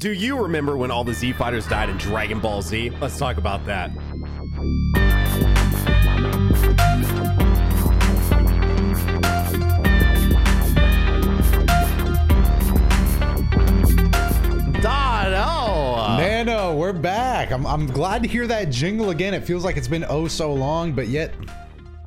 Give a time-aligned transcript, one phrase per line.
[0.00, 2.88] Do you remember when all the Z fighters died in Dragon Ball Z?
[3.02, 3.94] Let's talk about that.
[14.80, 15.36] Dono!
[15.36, 16.16] Oh.
[16.16, 17.52] Nano, we're back.
[17.52, 19.34] I'm, I'm glad to hear that jingle again.
[19.34, 21.34] It feels like it's been oh so long, but yet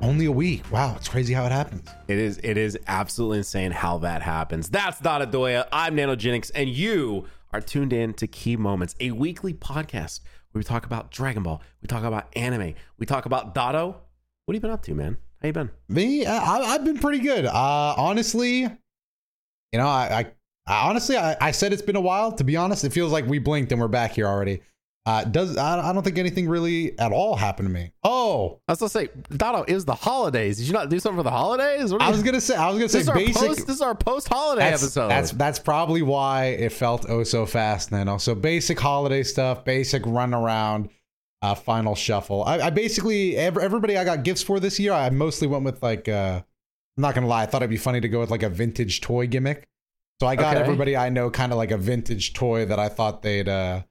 [0.00, 0.64] only a week.
[0.72, 1.88] Wow, it's crazy how it happens.
[2.08, 4.68] It is it is absolutely insane how that happens.
[4.68, 5.68] That's Dotodoya.
[5.70, 10.64] I'm Nanogenix, and you are tuned in to Ki Moments, a weekly podcast where we
[10.64, 14.00] talk about Dragon Ball, we talk about anime, we talk about Dado.
[14.44, 15.16] What have you been up to, man?
[15.40, 15.70] How you been?
[15.88, 17.46] Me, I, I've been pretty good.
[17.46, 18.68] Uh, honestly, you
[19.78, 20.26] know, I,
[20.66, 22.32] I, I honestly, I, I said it's been a while.
[22.32, 24.60] To be honest, it feels like we blinked and we're back here already.
[25.06, 27.92] Uh, does I, I don't think anything really at all happened to me.
[28.04, 30.56] Oh, I was gonna say, Dado, it was the holidays.
[30.56, 31.92] Did you not do something for the holidays?
[31.92, 33.34] What I was gonna say, I was gonna say this, is our basic.
[33.36, 35.08] post, this is our post holiday that's, episode.
[35.08, 38.16] that's that's probably why it felt oh so fast, Nano.
[38.16, 40.88] So basic holiday stuff, basic run around,
[41.42, 42.42] uh, final shuffle.
[42.44, 44.92] I, I basically ev- everybody I got gifts for this year.
[44.92, 46.08] I mostly went with like.
[46.08, 46.40] Uh,
[46.96, 47.42] I'm not gonna lie.
[47.42, 49.68] I thought it'd be funny to go with like a vintage toy gimmick.
[50.20, 50.62] So I got Okay.
[50.64, 53.82] everybody I know kind of like a vintage toy that I thought they'd uh,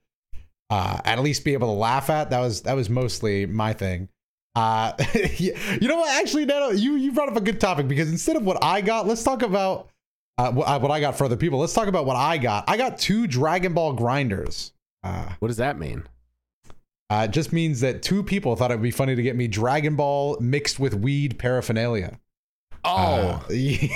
[0.69, 2.29] uh, at least be able to laugh at.
[2.29, 4.09] That was that was mostly my thing.
[4.55, 4.93] Uh,
[5.37, 5.53] you
[5.87, 6.21] know what?
[6.21, 9.07] Actually, Nano, you you brought up a good topic because instead of what I got,
[9.07, 9.89] let's talk about
[10.37, 11.59] uh, what, I- what I got for other people.
[11.59, 12.65] Let's talk about what I got.
[12.67, 14.73] I got two Dragon Ball grinders.
[15.03, 16.03] Uh, what does that mean?
[17.09, 19.47] uh, it just means that two people thought it would be funny to get me
[19.47, 22.19] Dragon Ball mixed with weed paraphernalia.
[22.85, 23.87] Oh, Uh, yeah.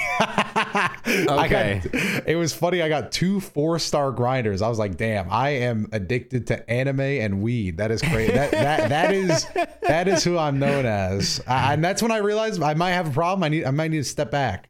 [1.29, 2.81] I got- it was funny.
[2.81, 4.61] I got two four star grinders.
[4.61, 7.77] I was like, damn, I am addicted to anime and weed.
[7.77, 8.33] That is great.
[8.33, 9.45] that, that, that is
[9.87, 11.41] that is who I'm known as.
[11.47, 13.43] And that's when I realized I might have a problem.
[13.43, 14.69] I need I might need to step back.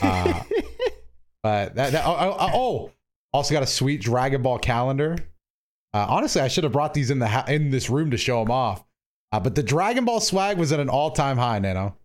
[0.00, 0.40] Uh,
[1.42, 2.92] but that, that oh, oh, oh,
[3.32, 5.16] also got a sweet Dragon Ball calendar.
[5.92, 8.40] Uh, honestly, I should have brought these in the ha- in this room to show
[8.40, 8.84] them off.
[9.32, 11.96] Uh, but the Dragon Ball swag was at an all time high, Nano.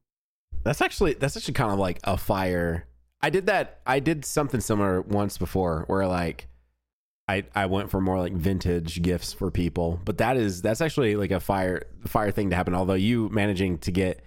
[0.64, 2.88] That's actually that's actually kind of like a fire.
[3.22, 3.82] I did that.
[3.86, 6.48] I did something similar once before, where like
[7.28, 10.00] I I went for more like vintage gifts for people.
[10.04, 12.74] But that is that's actually like a fire fire thing to happen.
[12.74, 14.22] Although you managing to get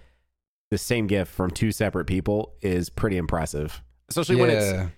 [0.71, 4.91] the same gift from two separate people is pretty impressive, especially when it's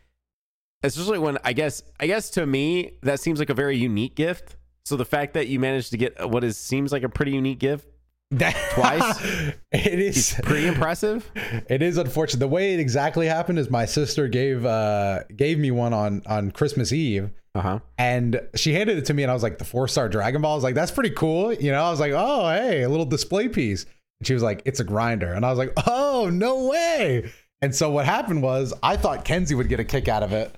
[0.84, 4.56] especially when I guess I guess to me that seems like a very unique gift.
[4.85, 7.59] So the fact that you managed to get what is seems like a pretty unique
[7.59, 7.88] gift
[8.72, 9.19] Twice?
[9.72, 11.30] it is is pretty impressive.
[11.69, 12.40] It is unfortunate.
[12.40, 16.52] The way it exactly happened is my sister gave uh gave me one on on
[16.52, 17.30] Christmas Eve.
[17.53, 17.80] Uh huh.
[17.97, 20.52] And she handed it to me, and I was like, the four star Dragon Ball.
[20.52, 21.53] I was like, that's pretty cool.
[21.53, 23.86] You know, I was like, oh, hey, a little display piece.
[24.19, 25.31] And she was like, it's a grinder.
[25.31, 27.31] And I was like, oh, no way.
[27.62, 30.53] And so what happened was, I thought Kenzie would get a kick out of it,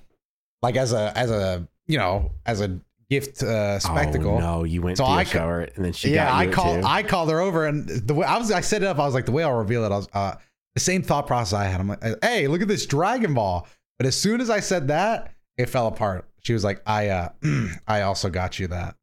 [0.63, 2.79] like as a, as a, you know, as a
[3.09, 4.35] gift uh, spectacle.
[4.35, 6.83] Oh, no, you went So to I I shower and then she yeah, I called.
[6.83, 8.99] I called her over, and the way I was, I set it up.
[8.99, 10.35] I was like, the way I'll reveal it, I was, uh,
[10.75, 11.79] the same thought process I had.
[11.79, 13.67] I'm like, hey, look at this Dragon Ball.
[13.97, 16.27] But as soon as I said that, it fell apart.
[16.43, 17.29] She was like, I, uh,
[17.87, 18.95] I also got you that.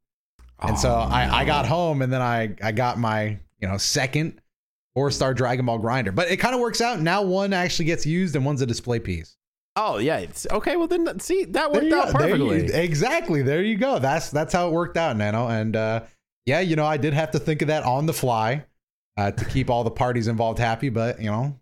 [0.61, 1.47] And so Oh, I, I no.
[1.47, 4.39] got home and then I, I got my, you know, second
[4.93, 6.13] four star Dragon Ball grinder.
[6.13, 7.01] But it kind of works out.
[7.01, 9.35] Now one actually gets used and one's a display piece.
[9.75, 10.75] Oh yeah, it's okay.
[10.77, 12.19] Well then, see that worked out go.
[12.19, 12.73] There you- perfectly.
[12.81, 13.41] exactly.
[13.41, 13.99] There you go.
[13.99, 15.47] That's that's how it worked out, Nano.
[15.47, 16.03] And uh,
[16.45, 18.63] yeah, you know, I did have to think of that on the fly
[19.17, 20.89] uh, to keep all the parties involved happy.
[20.89, 21.59] But you know,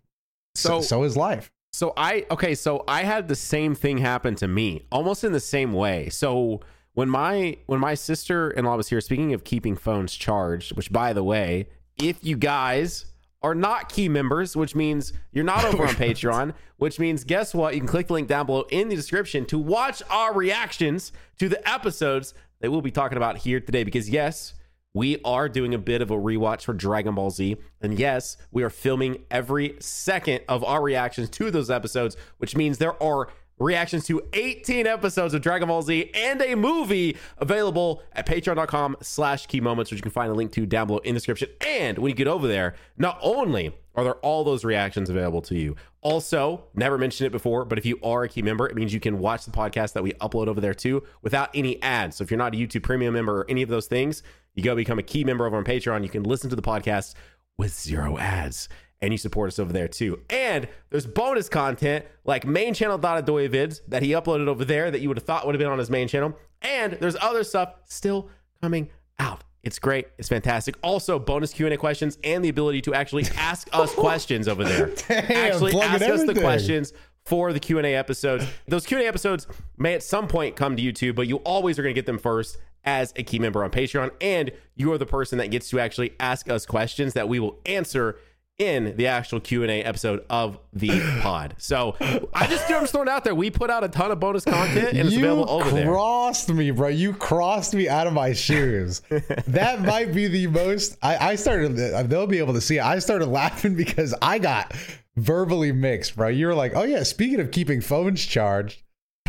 [0.54, 1.50] so So- so is life.
[1.72, 5.40] So I okay, so I had the same thing happen to me, almost in the
[5.40, 6.08] same way.
[6.08, 6.60] So
[6.92, 11.24] when my when my sister-in-law was here, speaking of keeping phones charged, which by the
[11.24, 11.66] way,
[12.00, 13.06] if you guys
[13.44, 17.54] are not key members, which means you're not oh, over on Patreon, which means guess
[17.54, 17.74] what?
[17.74, 21.48] You can click the link down below in the description to watch our reactions to
[21.50, 23.84] the episodes that we'll be talking about here today.
[23.84, 24.54] Because yes,
[24.94, 27.56] we are doing a bit of a rewatch for Dragon Ball Z.
[27.82, 32.78] And yes, we are filming every second of our reactions to those episodes, which means
[32.78, 33.28] there are
[33.58, 39.46] reactions to 18 episodes of Dragon Ball Z and a movie available at patreon.com slash
[39.46, 41.48] key moments, which you can find a link to down below in the description.
[41.66, 45.56] And when you get over there, not only are there all those reactions available to
[45.56, 48.92] you, also, never mentioned it before, but if you are a key member, it means
[48.92, 52.16] you can watch the podcast that we upload over there too without any ads.
[52.16, 54.22] So if you're not a YouTube premium member or any of those things,
[54.54, 56.02] you go become a key member over on Patreon.
[56.02, 57.14] You can listen to the podcast
[57.56, 58.68] with zero ads.
[59.04, 60.20] And you support us over there too.
[60.30, 64.90] And there's bonus content like main channel Dada Doy vids that he uploaded over there
[64.90, 66.38] that you would have thought would have been on his main channel.
[66.62, 68.30] And there's other stuff still
[68.62, 69.44] coming out.
[69.62, 70.06] It's great.
[70.16, 70.76] It's fantastic.
[70.82, 74.86] Also, bonus Q&A questions and the ability to actually ask us questions over there.
[75.08, 76.94] Damn, actually ask us the questions
[77.26, 78.46] for the Q&A episodes.
[78.66, 79.46] Those Q&A episodes
[79.76, 82.18] may at some point come to YouTube, but you always are going to get them
[82.18, 85.80] first as a key member on Patreon and you are the person that gets to
[85.80, 88.18] actually ask us questions that we will answer
[88.58, 90.88] in the actual Q&A episode of the
[91.22, 91.54] pod.
[91.58, 91.96] So
[92.32, 93.34] I just, I'm just throwing out there.
[93.34, 95.84] We put out a ton of bonus content and it's you available over there.
[95.84, 96.88] You crossed me, bro.
[96.88, 99.02] You crossed me out of my shoes.
[99.48, 100.96] that might be the most.
[101.02, 101.76] I, I started.
[102.08, 102.76] They'll be able to see.
[102.76, 102.84] It.
[102.84, 104.72] I started laughing because I got
[105.16, 106.28] verbally mixed, bro.
[106.28, 108.82] You were like, "Oh yeah." Speaking of keeping phones charged,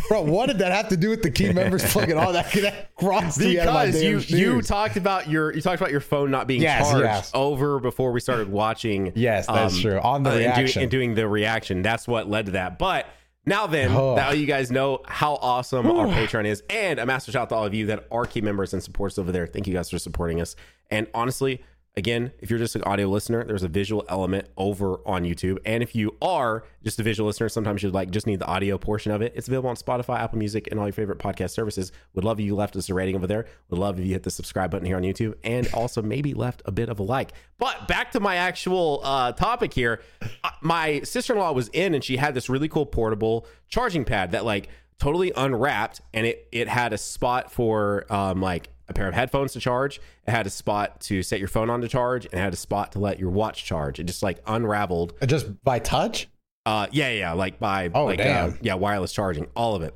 [0.08, 2.52] Bro, what did that have to do with the key members plugging all that?
[2.62, 4.30] That crossed me out of my because you shoes.
[4.40, 7.30] you talked about your you talked about your phone not being Yes, charged yes.
[7.34, 9.12] over before we started watching.
[9.16, 9.98] Yes, that's um, true.
[9.98, 10.82] On the uh, and, doing, reaction.
[10.82, 11.82] and doing the reaction.
[11.82, 12.78] That's what led to that.
[12.78, 13.06] But
[13.46, 14.14] now then, Oh.
[14.14, 17.54] now you guys know how awesome our Patreon is, and a master shout out to
[17.56, 19.46] all of you that are key members and supporters over there.
[19.46, 20.54] Thank you guys for supporting us.
[20.90, 21.62] And honestly.
[21.98, 25.56] Again, if you're just an audio listener, there's a visual element over on YouTube.
[25.64, 28.76] And if you are just a visual listener, sometimes you'd like just need the audio
[28.76, 29.32] portion of it.
[29.34, 31.92] It's available on Spotify, Apple Music, and all your favorite podcast services.
[32.12, 33.46] Would love if you left us a rating over there.
[33.70, 36.60] Would love if you hit the subscribe button here on YouTube and also maybe left
[36.66, 37.32] a bit of a like.
[37.56, 40.02] But back to my actual uh, topic here.
[40.44, 44.04] Uh, My sister in law was in and she had this really cool portable charging
[44.04, 44.68] pad that like
[44.98, 49.52] totally unwrapped and it it had a spot for um like a pair of headphones
[49.54, 50.00] to charge.
[50.26, 52.56] It had a spot to set your phone on to charge, and it had a
[52.56, 53.98] spot to let your watch charge.
[53.98, 55.14] It just like unraveled.
[55.26, 56.28] just by touch.
[56.64, 58.50] Uh, yeah, yeah, like by Oh, like damn.
[58.50, 59.94] Uh, yeah, wireless charging, all of it.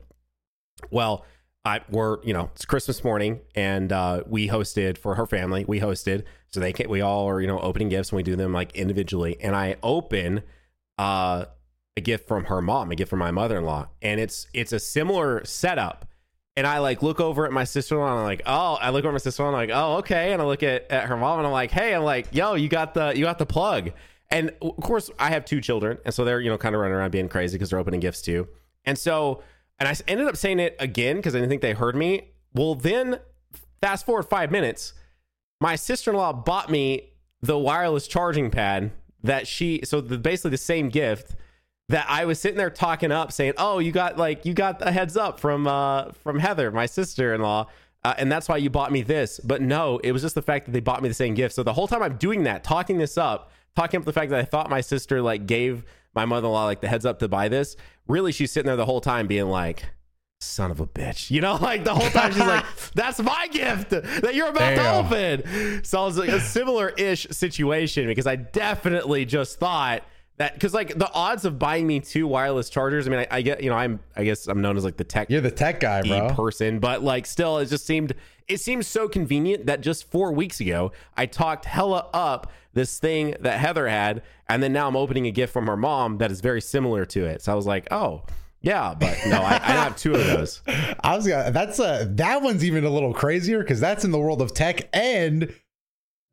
[0.90, 1.24] Well,
[1.64, 5.64] I we're you know it's Christmas morning, and uh, we hosted for her family.
[5.66, 8.34] We hosted, so they can we all are you know opening gifts, and we do
[8.36, 9.36] them like individually.
[9.40, 10.42] And I open
[10.96, 11.46] uh,
[11.96, 14.72] a gift from her mom, a gift from my mother in law, and it's it's
[14.72, 16.06] a similar setup.
[16.56, 19.10] And I like look over at my sister and I'm like, oh, I look over
[19.10, 20.32] at my sister and I'm like, oh, okay.
[20.32, 22.68] And I look at, at her mom and I'm like, hey, I'm like, yo, you
[22.68, 23.92] got the you got the plug.
[24.30, 26.96] And of course, I have two children, and so they're you know kind of running
[26.96, 28.48] around being crazy because they're opening gifts too.
[28.84, 29.42] And so,
[29.78, 32.30] and I ended up saying it again because I didn't think they heard me.
[32.54, 33.18] Well, then
[33.80, 34.92] fast forward five minutes,
[35.60, 37.10] my sister in law bought me
[37.42, 38.92] the wireless charging pad
[39.22, 41.34] that she so the, basically the same gift
[41.90, 44.92] that I was sitting there talking up, saying, "Oh, you got like you got a
[44.92, 47.66] heads up from uh from Heather, my sister in law."
[48.02, 49.40] Uh, and that's why you bought me this.
[49.40, 51.54] But no, it was just the fact that they bought me the same gift.
[51.54, 54.40] So the whole time I'm doing that, talking this up, talking up the fact that
[54.40, 55.84] I thought my sister like gave
[56.14, 57.76] my mother-in-law like the heads up to buy this.
[58.08, 59.84] Really, she's sitting there the whole time being like,
[60.40, 62.64] "Son of a bitch," you know, like the whole time she's like,
[62.94, 65.08] "That's my gift that you're about Damn.
[65.10, 70.04] to open." So it was like a similar-ish situation because I definitely just thought
[70.40, 73.06] that because like the odds of buying me two wireless chargers.
[73.06, 75.04] I mean, I, I get you know I'm I guess I'm known as like the
[75.04, 76.30] tech You're the tech guy, bro.
[76.30, 78.14] person, but like still, it just seemed
[78.48, 83.36] it seems so convenient that just four weeks ago I talked hella up this thing
[83.40, 86.40] that Heather had, and then now I'm opening a gift from her mom that is
[86.40, 87.42] very similar to it.
[87.42, 88.22] So I was like, oh.
[88.62, 90.60] Yeah, but no, I, I have two of those.
[91.00, 91.50] I was gonna.
[91.50, 94.86] That's a that one's even a little crazier because that's in the world of tech
[94.92, 95.50] and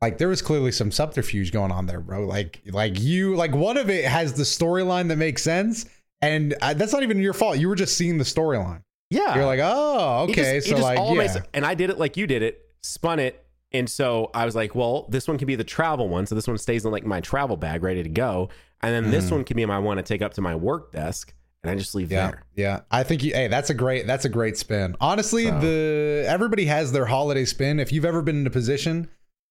[0.00, 2.24] like there was clearly some subterfuge going on there, bro.
[2.26, 5.86] Like like you like one of it has the storyline that makes sense,
[6.22, 7.58] and uh, that's not even your fault.
[7.58, 8.82] You were just seeing the storyline.
[9.10, 11.64] Yeah, You're like, oh, It okay, just- it so just like all yeah, makes- and
[11.64, 13.42] I did it like you did it, spun it,
[13.72, 16.46] and so I was like, well, this one can be the travel one, so this
[16.46, 18.50] one stays in like my travel bag, ready to go,
[18.82, 21.32] and then this one can be my one to take up to my work desk,
[21.62, 22.12] and I just leave Mm.
[22.12, 22.42] yeah, there.
[22.54, 22.80] yeah.
[22.90, 23.32] I think you.
[23.32, 24.06] Hey, that's a great.
[24.06, 24.94] That's a great spin.
[25.00, 27.80] Honestly, the everybody has their holiday spin.
[27.80, 29.08] If you've ever been in a position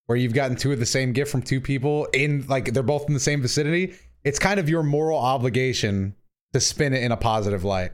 [0.08, 3.08] where you've gotten two of the same gift from two people in like they're both
[3.08, 6.16] in the same vicinity, it's kind of your moral obligation
[6.54, 7.92] to spin it in a positive light.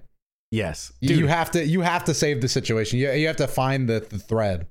[0.51, 1.15] Yes, You-.
[1.15, 2.99] You have to you have to save the situation.
[2.99, 4.67] You, you have to find the, the thread.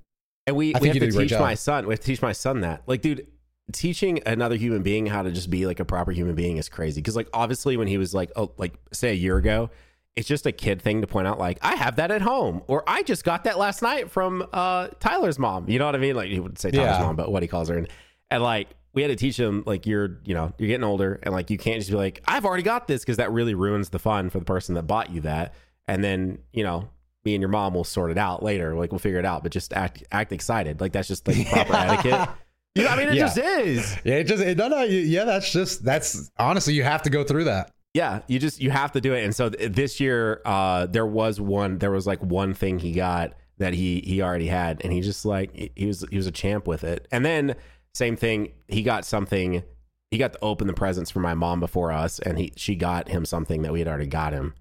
[0.47, 1.87] And we, I we have to did a great teach my son.
[1.87, 2.83] We have to teach my son that.
[2.87, 3.27] Like, dude,
[3.73, 7.01] teaching another human being how to just be like a proper human being is crazy.
[7.01, 9.71] Because, like, obviously, when he was like, oh, like say a year ago,
[10.17, 12.85] it's just a kid thing to point out, like, I have that at home, or
[12.87, 15.69] I just got that last night from uh, Tyler's mom.
[15.71, 16.15] You know what I mean?
[16.17, 17.03] Like, he would say Tyler's Yeah.
[17.05, 17.89] mom, but what he calls her, and
[18.31, 18.69] and like.
[18.95, 21.57] We had to teach him like you're, you know, you're getting older, and like you
[21.57, 24.39] can't just be like, I've already got this, because that really ruins the fun for
[24.39, 25.55] the person that bought you that.
[25.89, 26.91] And then, you know,
[27.25, 28.75] me and your mom will sort it out later.
[28.75, 30.83] Like we'll figure it out, but just act act excited.
[30.83, 32.29] Like that's just like proper etiquette.
[32.75, 33.21] You know, I mean, it Yeah.
[33.25, 33.97] just is.
[34.05, 35.25] Yeah, it just it, no no you- yeah.
[35.25, 37.73] That's just that's honestly you have to go through that.
[37.95, 39.23] Yeah, you just you have to do it.
[39.25, 41.79] And so th- this year, uh, there was one.
[41.79, 45.25] There was like one thing he got that he he already had, and he just
[45.27, 47.07] like he- was he was a champ with it.
[47.13, 47.55] And then
[47.95, 49.63] same thing, he got something.
[50.11, 53.09] He got to open the presents for my mom before us, and he she got
[53.09, 54.55] him something that we had already got him.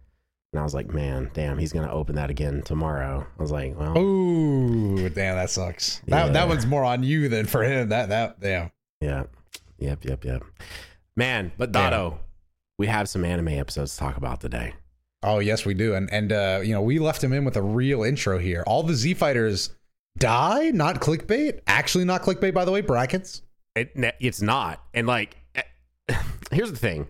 [0.54, 3.26] And I was like, man, damn, he's gonna open that again tomorrow.
[3.40, 6.02] I was like, well, Ooh, damn, that sucks.
[6.08, 6.32] That Yeah.
[6.34, 7.88] that one's more on you than for him.
[7.90, 8.72] That that damn.
[9.00, 9.24] Yeah.
[9.80, 10.44] Yep, yep, yep.
[11.16, 12.18] Man, but Dotto,
[12.82, 14.74] we have some anime episodes to talk about today.
[15.22, 17.62] Oh yes, we do, and and uh, you know we left him in with a
[17.62, 18.64] real intro here.
[18.66, 19.70] All the Z fighters
[20.18, 21.60] die, not clickbait.
[21.68, 22.82] Actually, not clickbait, by the way.
[22.82, 23.44] Brackets.
[23.76, 25.62] It, it's not, and like, eh,
[26.52, 27.08] here's the thing: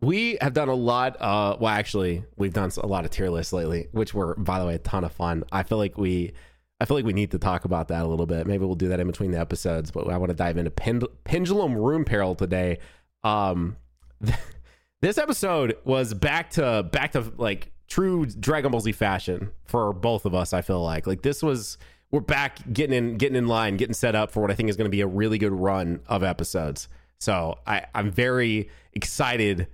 [0.00, 1.20] we have done a lot.
[1.20, 4.64] Uh, well, actually, we've done a lot of tier lists lately, which were, by the
[4.64, 5.42] way, a ton of fun.
[5.50, 6.32] I feel like we.
[6.80, 8.46] I feel like we need to talk about that a little bit.
[8.46, 11.08] Maybe we'll do that in between the episodes, but I want to dive into Pend-
[11.24, 12.78] Pendulum Room Peril today.
[13.22, 13.76] Um,
[15.00, 20.24] this episode was back to back to like true Dragon Ball Z fashion for both
[20.24, 20.52] of us.
[20.52, 21.78] I feel like like this was
[22.10, 24.76] we're back getting in getting in line, getting set up for what I think is
[24.76, 26.88] going to be a really good run of episodes.
[27.18, 29.68] So I, I'm very excited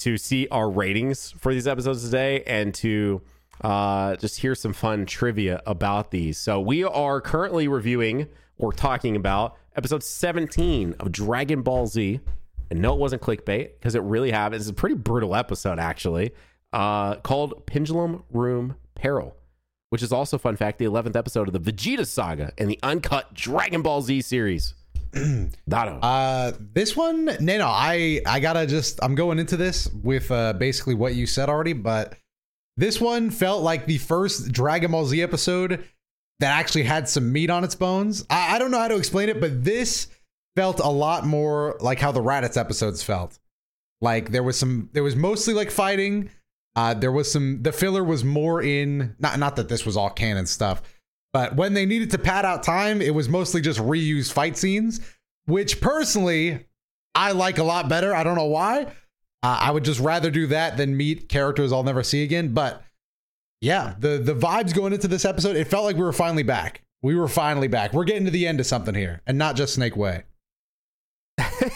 [0.00, 3.22] to see our ratings for these episodes today and to
[3.62, 6.38] uh, just hear some fun trivia about these.
[6.38, 12.20] So we are currently reviewing or talking about episode 17 of Dragon Ball Z
[12.70, 14.60] and no, it wasn't clickbait because it really happened.
[14.60, 16.32] It's a pretty brutal episode, actually,
[16.72, 19.34] uh, called Pendulum Room Peril,
[19.90, 23.34] which is also, fun fact, the 11th episode of the Vegeta saga and the uncut
[23.34, 24.74] Dragon Ball Z series.
[25.68, 25.98] Dado.
[26.00, 30.52] Uh, this one, no, no, I, I gotta just, I'm going into this with uh,
[30.52, 32.14] basically what you said already, but
[32.76, 35.84] this one felt like the first Dragon Ball Z episode
[36.38, 38.24] that actually had some meat on its bones.
[38.30, 40.06] I, I don't know how to explain it, but this
[40.60, 43.38] felt a lot more like how the Raditz episodes felt.
[44.02, 46.28] Like there was some, there was mostly like fighting.
[46.76, 50.10] Uh, there was some, the filler was more in, not, not that this was all
[50.10, 50.82] canon stuff,
[51.32, 55.00] but when they needed to pad out time, it was mostly just reused fight scenes,
[55.46, 56.66] which personally
[57.14, 58.14] I like a lot better.
[58.14, 58.82] I don't know why.
[59.42, 62.52] Uh, I would just rather do that than meet characters I'll never see again.
[62.52, 62.84] But
[63.62, 66.82] yeah, the the vibes going into this episode, it felt like we were finally back.
[67.00, 67.94] We were finally back.
[67.94, 70.24] We're getting to the end of something here, and not just Snake Way.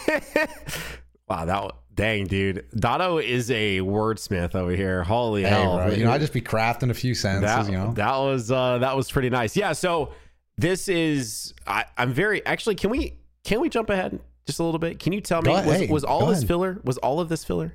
[1.29, 2.65] wow, that dang dude.
[2.75, 5.03] Dotto is a wordsmith over here.
[5.03, 5.77] Holy hey, hell!
[5.77, 7.67] Bro, you know, I just be crafting a few sentences.
[7.67, 9.55] That, you know, that was uh, that was pretty nice.
[9.55, 9.73] Yeah.
[9.73, 10.11] So
[10.57, 12.75] this is I, I'm very actually.
[12.75, 14.99] Can we can we jump ahead just a little bit?
[14.99, 16.47] Can you tell me was, hey, was all this ahead.
[16.47, 16.81] filler?
[16.83, 17.73] Was all of this filler?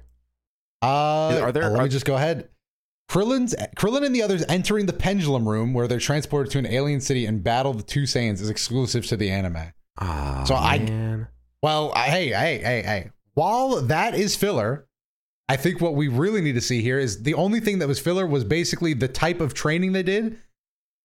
[0.82, 1.64] Uh, are there?
[1.64, 2.48] Uh, let are, me just go ahead.
[3.10, 7.00] Krillin's Krillin and the others entering the pendulum room where they're transported to an alien
[7.00, 9.72] city and battle the two Saiyans is exclusive to the anime.
[10.00, 10.62] Oh, so man.
[10.62, 11.26] I
[11.62, 13.10] well, hey, hey, hey, hey.
[13.34, 14.86] While that is filler,
[15.48, 17.98] I think what we really need to see here is the only thing that was
[17.98, 20.38] filler was basically the type of training they did.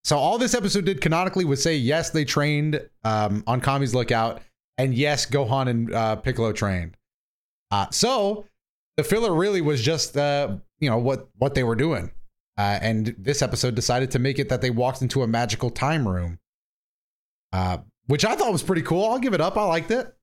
[0.04, 4.42] So all this episode did canonically was say yes, they trained um, on Kami's lookout,
[4.78, 6.96] and yes, Gohan and uh, Piccolo trained.
[7.72, 8.46] Uh, so
[8.98, 12.12] the filler really was just uh, you know what what they were doing,
[12.58, 16.08] uh, and this episode decided to make it that they walked into a magical time
[16.08, 16.38] room,
[17.52, 19.10] uh, which I thought was pretty cool.
[19.10, 19.58] I'll give it up.
[19.58, 20.16] I liked it.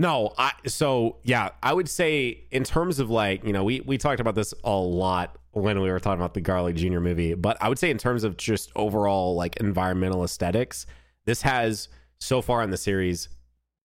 [0.00, 3.98] No, I so yeah, I would say in terms of like, you know, we we
[3.98, 7.00] talked about this a lot when we were talking about the Garlic Jr.
[7.00, 10.86] movie, but I would say in terms of just overall like environmental aesthetics,
[11.26, 13.28] this has so far in the series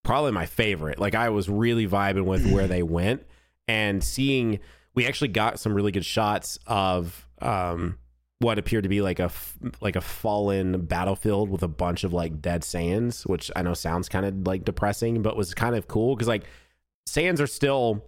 [0.04, 0.98] probably my favorite.
[0.98, 3.26] Like I was really vibing with where they went
[3.68, 4.60] and seeing
[4.94, 7.98] we actually got some really good shots of um
[8.38, 9.30] what appeared to be like a
[9.80, 14.08] like a fallen battlefield with a bunch of like dead Saiyans, which I know sounds
[14.08, 16.44] kind of like depressing, but was kind of cool because like
[17.08, 18.04] Saiyans are still,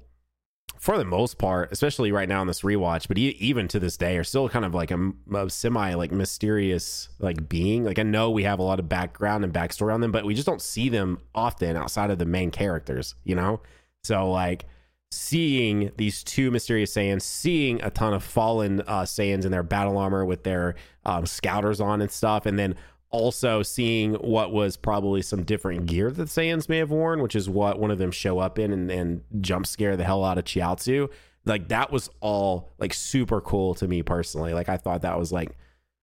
[0.78, 4.18] for the most part, especially right now in this rewatch, but even to this day,
[4.18, 7.84] are still kind of like a, a semi like mysterious like being.
[7.84, 10.34] Like I know we have a lot of background and backstory on them, but we
[10.34, 13.60] just don't see them often outside of the main characters, you know.
[14.04, 14.66] So like
[15.10, 19.96] seeing these two mysterious Saiyans, seeing a ton of fallen uh, Saiyans in their battle
[19.96, 20.74] armor with their
[21.04, 22.74] um, scouters on and stuff, and then
[23.10, 27.48] also seeing what was probably some different gear that Saiyans may have worn, which is
[27.48, 30.44] what one of them show up in and, and jump scare the hell out of
[30.44, 31.08] Chiaotzu.
[31.46, 34.52] Like that was all like super cool to me personally.
[34.52, 35.56] Like I thought that was like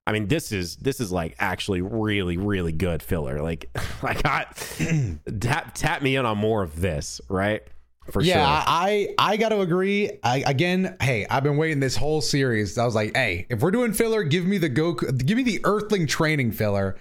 [0.08, 3.42] I mean, this is this is like actually really really good filler.
[3.42, 3.70] Like,
[4.02, 4.46] like I
[5.40, 7.62] tap tap me in on more of this, right?
[8.10, 8.64] For yeah, sure.
[8.66, 10.10] I I got to agree.
[10.22, 12.78] I, again, hey, I've been waiting this whole series.
[12.78, 15.60] I was like, hey, if we're doing filler, give me the Goku, give me the
[15.64, 16.96] Earthling training filler.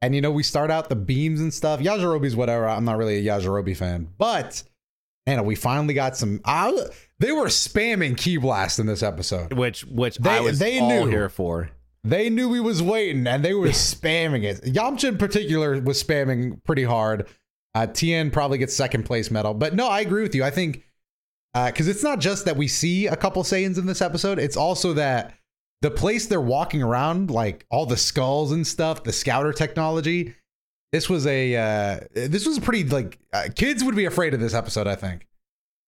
[0.00, 1.80] And you know, we start out the beams and stuff.
[1.80, 2.68] Yajirobe's whatever.
[2.68, 4.62] I'm not really a Yajirobe fan, but
[5.26, 6.40] man, we finally got some.
[6.44, 6.72] I,
[7.18, 10.88] they were spamming Ki Blast in this episode, which which they, I was they all
[10.88, 11.06] knew.
[11.06, 11.70] here for.
[12.04, 14.62] They knew we was waiting, and they were spamming it.
[14.62, 17.26] Yamcha in particular was spamming pretty hard.
[17.74, 20.44] Uh, Tien probably gets second place medal, but no, I agree with you.
[20.44, 20.84] I think
[21.54, 24.56] because uh, it's not just that we see a couple Saiyans in this episode; it's
[24.56, 25.34] also that
[25.82, 30.34] the place they're walking around, like all the skulls and stuff, the scouter technology.
[30.92, 34.54] This was a uh, this was pretty like uh, kids would be afraid of this
[34.54, 34.86] episode.
[34.86, 35.26] I think.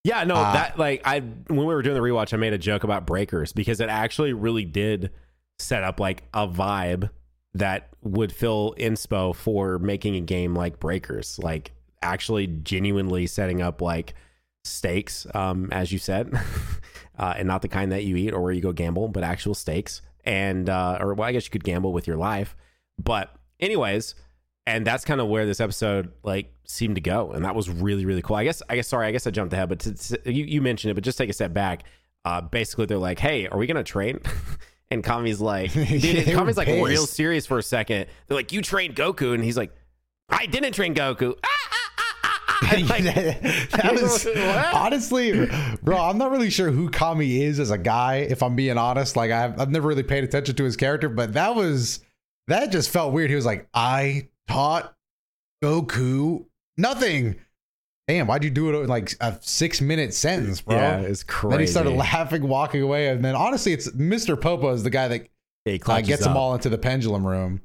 [0.05, 2.59] Yeah, no, uh, that like I when we were doing the rewatch, I made a
[2.59, 5.11] joke about breakers because it actually really did
[5.59, 7.11] set up like a vibe
[7.55, 13.83] that would fill inspo for making a game like breakers like actually genuinely setting up
[13.83, 14.15] like
[14.65, 16.33] stakes um as you said
[17.19, 19.55] uh, and not the kind that you eat or where you go gamble but actual
[19.55, 22.57] stakes and uh or well i guess you could gamble with your life.
[23.03, 24.15] But anyways
[24.67, 28.05] and that's kind of where this episode like seemed to go and that was really
[28.05, 28.37] really cool.
[28.37, 30.63] I guess i guess sorry i guess i jumped ahead but to, to, you, you
[30.63, 31.85] mentioned it but just take a step back.
[32.25, 34.21] Uh basically they're like hey are we gonna train
[34.91, 36.89] And Kami's like, dude, Kami's like pissed.
[36.89, 38.07] real serious for a second.
[38.27, 39.73] They're like, you trained Goku, and he's like,
[40.29, 41.35] I didn't train Goku.
[41.45, 44.27] Ah, ah, ah, like, that was
[44.75, 45.49] honestly,
[45.83, 45.99] bro.
[45.99, 48.17] I'm not really sure who Kami is as a guy.
[48.17, 51.33] If I'm being honest, like I've, I've never really paid attention to his character, but
[51.33, 52.01] that was
[52.49, 53.31] that just felt weird.
[53.31, 54.95] He was like, I taught
[55.65, 57.37] Goku nothing
[58.11, 60.77] damn, why'd you do it in like a six minute sentence, bro?
[60.77, 61.51] Yeah, it's crazy.
[61.51, 63.09] Then he started laughing, walking away.
[63.09, 64.41] And then honestly, it's Mr.
[64.41, 65.29] Popo is the guy that
[65.67, 66.29] uh, gets up.
[66.29, 67.61] them all into the pendulum room.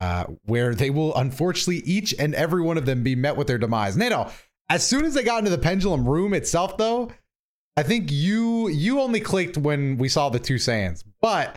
[0.00, 3.56] Uh, where they will unfortunately each and every one of them be met with their
[3.56, 3.96] demise.
[3.96, 4.30] Nato,
[4.68, 7.10] as soon as they got into the pendulum room itself, though,
[7.76, 11.04] I think you you only clicked when we saw the two Saiyans.
[11.22, 11.56] But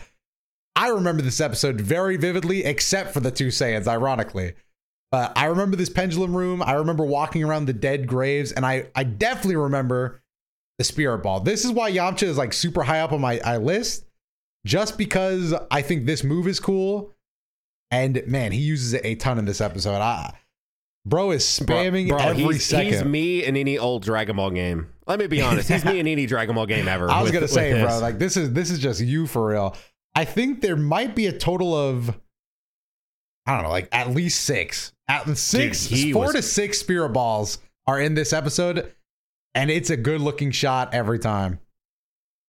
[0.78, 4.54] I remember this episode very vividly, except for the two Saiyans, ironically.
[5.12, 6.62] Uh, I remember this pendulum room.
[6.62, 10.22] I remember walking around the dead graves, and I I definitely remember
[10.78, 11.40] the spirit ball.
[11.40, 14.06] This is why Yamcha is like super high up on my, my list,
[14.66, 17.14] just because I think this move is cool.
[17.90, 19.96] And man, he uses it a ton in this episode.
[19.96, 20.38] I,
[21.06, 22.94] bro is spamming bro, bro, every he's, second.
[22.94, 24.90] He's me in any old Dragon Ball game.
[25.08, 25.70] Let me be honest.
[25.70, 27.10] He's me in any Dragon Ball game ever.
[27.10, 29.76] I was with, gonna say, bro, like this is this is just you for real.
[30.16, 32.20] I think there might be a total of
[33.48, 36.36] I don't know, like at least six at six, Dude, four was...
[36.36, 38.92] to six spirit balls are in this episode,
[39.56, 41.60] and it's a good looking shot every time.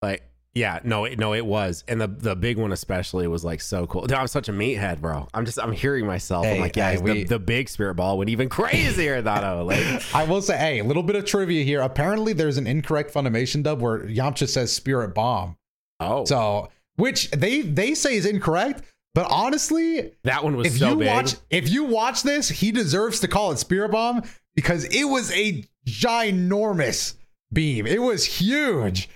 [0.03, 0.25] Like,
[0.55, 3.87] yeah, no, it, no, it was, and the the big one especially was like so
[3.87, 4.03] cool.
[4.03, 5.29] Dude, I'm such a meathead, bro.
[5.33, 6.45] I'm just I'm hearing myself.
[6.45, 9.45] Hey, I'm like, yeah, hey, we, the, the, big spirit ball went even crazier than
[9.45, 10.15] I like.
[10.15, 11.81] I will say, hey, a little bit of trivia here.
[11.81, 15.57] Apparently, there's an incorrect Funimation dub where Yamcha says spirit bomb.
[16.01, 18.83] Oh, so which they they say is incorrect
[19.19, 21.09] but honestly, that one was if so you big.
[21.09, 24.23] Watch, if you watch this, he deserves to call it Spirit Bomb
[24.55, 27.15] because it was a ginormous
[27.53, 27.89] beam.
[27.89, 29.09] It was huge.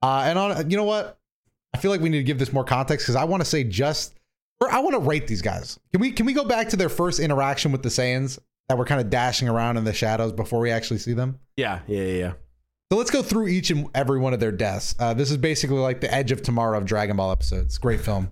[0.00, 1.18] Uh, and on, you know what?
[1.74, 3.64] I feel like we need to give this more context because I want to say
[3.64, 4.14] just,
[4.60, 5.80] or I want to rate these guys.
[5.90, 8.84] Can we can we go back to their first interaction with the Saiyans that were
[8.84, 11.40] kind of dashing around in the shadows before we actually see them?
[11.56, 12.32] Yeah, yeah, yeah.
[12.92, 14.94] So let's go through each and every one of their deaths.
[15.00, 17.76] Uh, this is basically like the Edge of Tomorrow of Dragon Ball episodes.
[17.76, 18.30] Great film.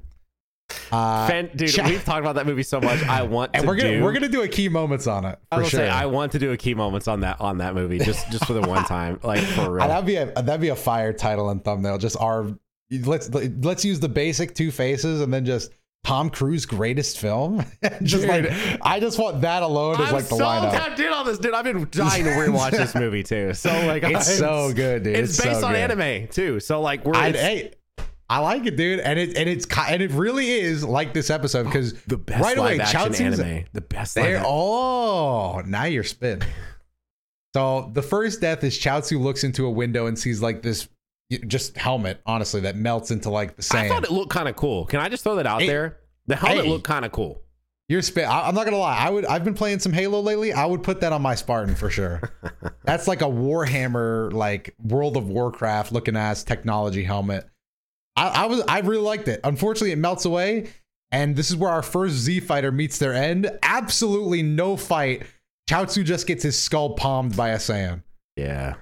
[0.92, 3.02] Uh, Fan, dude, ch- we've talked about that movie so much.
[3.04, 5.38] I want and to we're gonna do, we're gonna do a key moments on it.
[5.50, 5.80] I will sure.
[5.80, 8.44] say I want to do a key moments on that on that movie just just
[8.46, 9.88] for the one time, like for real.
[9.88, 11.98] That'd be a that'd be a fire title and thumbnail.
[11.98, 12.46] Just our
[13.04, 15.72] let's let's use the basic two faces and then just
[16.06, 17.64] Tom Cruise greatest film.
[18.02, 20.70] just dude, like I just want that alone as I'm like the so lineup.
[20.70, 21.52] tapped in on this, dude.
[21.52, 23.54] I've been dying to rewatch this movie too.
[23.54, 25.16] So like, it's I'm, so good, dude.
[25.16, 25.90] It's, it's based so on good.
[25.90, 26.60] anime too.
[26.60, 27.72] So like, we're I, hey,
[28.28, 31.64] I like it, dude, and it and it's and it really is like this episode
[31.64, 34.14] because the best right away, Chaozu's anime, the best.
[34.14, 36.44] There, oh, now you're spit.
[37.54, 40.88] So the first death is Chaozu looks into a window and sees like this
[41.46, 43.86] just helmet, honestly, that melts into like the sand.
[43.86, 44.86] I thought it looked kind of cool.
[44.86, 46.00] Can I just throw that out hey, there?
[46.26, 47.42] The helmet hey, looked kind of cool.
[47.88, 48.28] You're spit.
[48.28, 48.96] I, am not gonna lie.
[48.96, 49.24] I would.
[49.26, 50.52] I've been playing some Halo lately.
[50.52, 52.20] I would put that on my Spartan for sure.
[52.84, 57.48] That's like a Warhammer, like World of Warcraft looking ass technology helmet.
[58.16, 59.40] I, I was I really liked it.
[59.44, 60.68] Unfortunately, it melts away,
[61.10, 63.50] and this is where our first Z fighter meets their end.
[63.62, 65.24] Absolutely no fight.
[65.68, 68.02] Chaozu just gets his skull palmed by a Saiyan.
[68.36, 68.74] Yeah.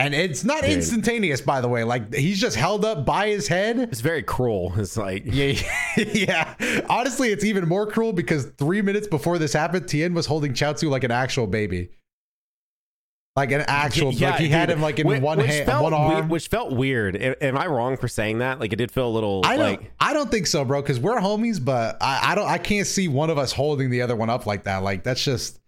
[0.00, 0.70] And it's not Dude.
[0.70, 1.82] instantaneous, by the way.
[1.82, 3.80] Like he's just held up by his head.
[3.80, 4.72] It's very cruel.
[4.76, 5.60] It's like yeah,
[5.96, 6.84] yeah.
[6.88, 10.88] Honestly, it's even more cruel because three minutes before this happened, Tien was holding Chaozu
[10.88, 11.90] like an actual baby
[13.38, 16.28] like an actual yeah, like he had him like in which, one hand one arm
[16.28, 19.42] which felt weird am i wrong for saying that like it did feel a little
[19.44, 22.48] i don't like, i don't think so bro because we're homies but I, I don't
[22.48, 25.22] i can't see one of us holding the other one up like that like that's
[25.22, 25.60] just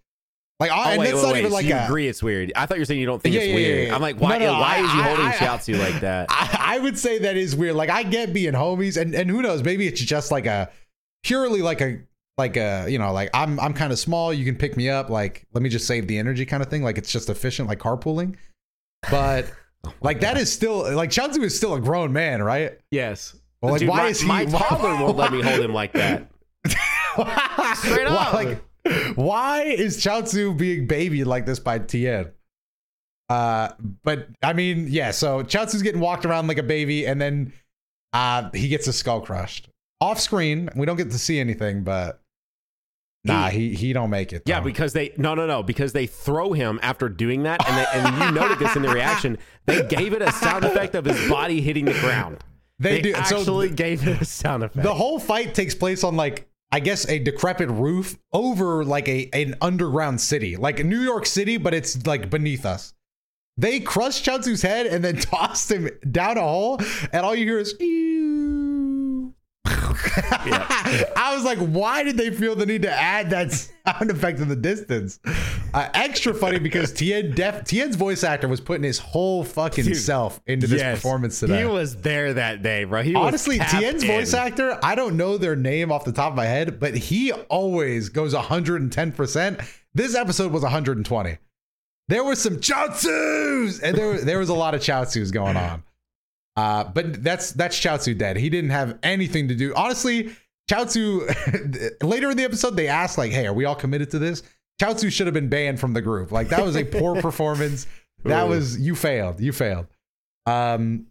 [0.59, 1.39] like, oh, oh, and wait, that's wait, not wait.
[1.39, 2.53] even like so you a, agree it's weird.
[2.55, 3.89] I thought you were saying you don't think yeah, it's yeah, weird.
[3.89, 4.37] Yeah, I'm like, why?
[4.37, 6.27] No, no, why I, is he holding I, like that?
[6.31, 7.77] I, I, would say that is weird.
[7.77, 9.63] Like, I get being homies, and and who knows?
[9.63, 10.71] Maybe it's just like a
[11.23, 12.01] purely like a
[12.39, 14.33] like a you know like I'm I'm kind of small.
[14.33, 15.11] You can pick me up.
[15.11, 16.83] Like let me just save the energy kind of thing.
[16.83, 18.37] Like it's just efficient, like carpooling.
[19.11, 19.53] But
[19.87, 20.35] oh like God.
[20.35, 22.79] that is still like Chaozu is still a grown man, right?
[22.91, 23.37] Yes.
[23.61, 24.27] Well, like Dude, why my, is he?
[24.27, 26.31] My toddler won't let me hold him like that.
[27.77, 28.33] Straight up.
[28.35, 32.31] Why, like, why is Chaozu being babied like this by Tien?
[33.29, 35.11] Uh, but I mean, yeah.
[35.11, 37.53] So Chaozu's getting walked around like a baby, and then
[38.15, 39.70] uh, he gets his skull crushed
[40.01, 40.69] off screen.
[40.75, 42.21] We don't get to see anything, but
[43.25, 44.43] nah, he he don't make it.
[44.47, 47.87] Yeah, because they no no no because they throw him after doing that, and they,
[48.01, 49.39] and you noted this in the reaction.
[49.67, 52.39] They gave it a sound effect of his body hitting the ground.
[52.79, 53.13] they, They, do.
[53.13, 54.83] So actually gave it a sound effect.
[54.83, 59.29] the whole fight takes place on like I guess a decrepit roof over like a
[59.33, 62.95] an underground city, like New York City, but it's like beneath us.
[63.57, 66.81] They crushed Chaozu's head and then tossed him down a hole,
[67.13, 67.75] and all you hear is.
[67.79, 68.50] "Ew."
[71.17, 74.49] I was like, why did they feel the need to add that sound effect in
[74.49, 75.21] the distance?
[75.73, 79.97] Uh, extra funny because Tien def Tien's voice actor was putting his whole fucking Dude,
[79.97, 80.97] self into this Yes.
[80.99, 81.61] performance today.
[81.61, 83.03] He was there that day, bro.
[83.03, 84.09] He Honestly, Tien's in.
[84.09, 87.33] voice actor, I don't know their name off the top of my head, but he
[87.33, 89.65] always goes 110%.
[89.95, 91.39] This episode was 120.
[92.09, 95.83] There were some Chaozus, and there there was a lot of Chaozus going on.
[96.57, 98.37] Uh, but that's that's Chaozu dead.
[98.37, 99.75] He didn't have anything to do.
[99.75, 100.35] Honestly,
[100.71, 104.43] Chaozu later in the episode they asked like, "Hey, are we all committed to this?"
[104.81, 106.33] Chaozu should have been banned from the group.
[106.33, 107.87] Like that was a poor performance.
[108.25, 108.51] That Ooh.
[108.51, 109.41] was you failed.
[109.41, 109.87] You failed.
[110.47, 111.07] Um,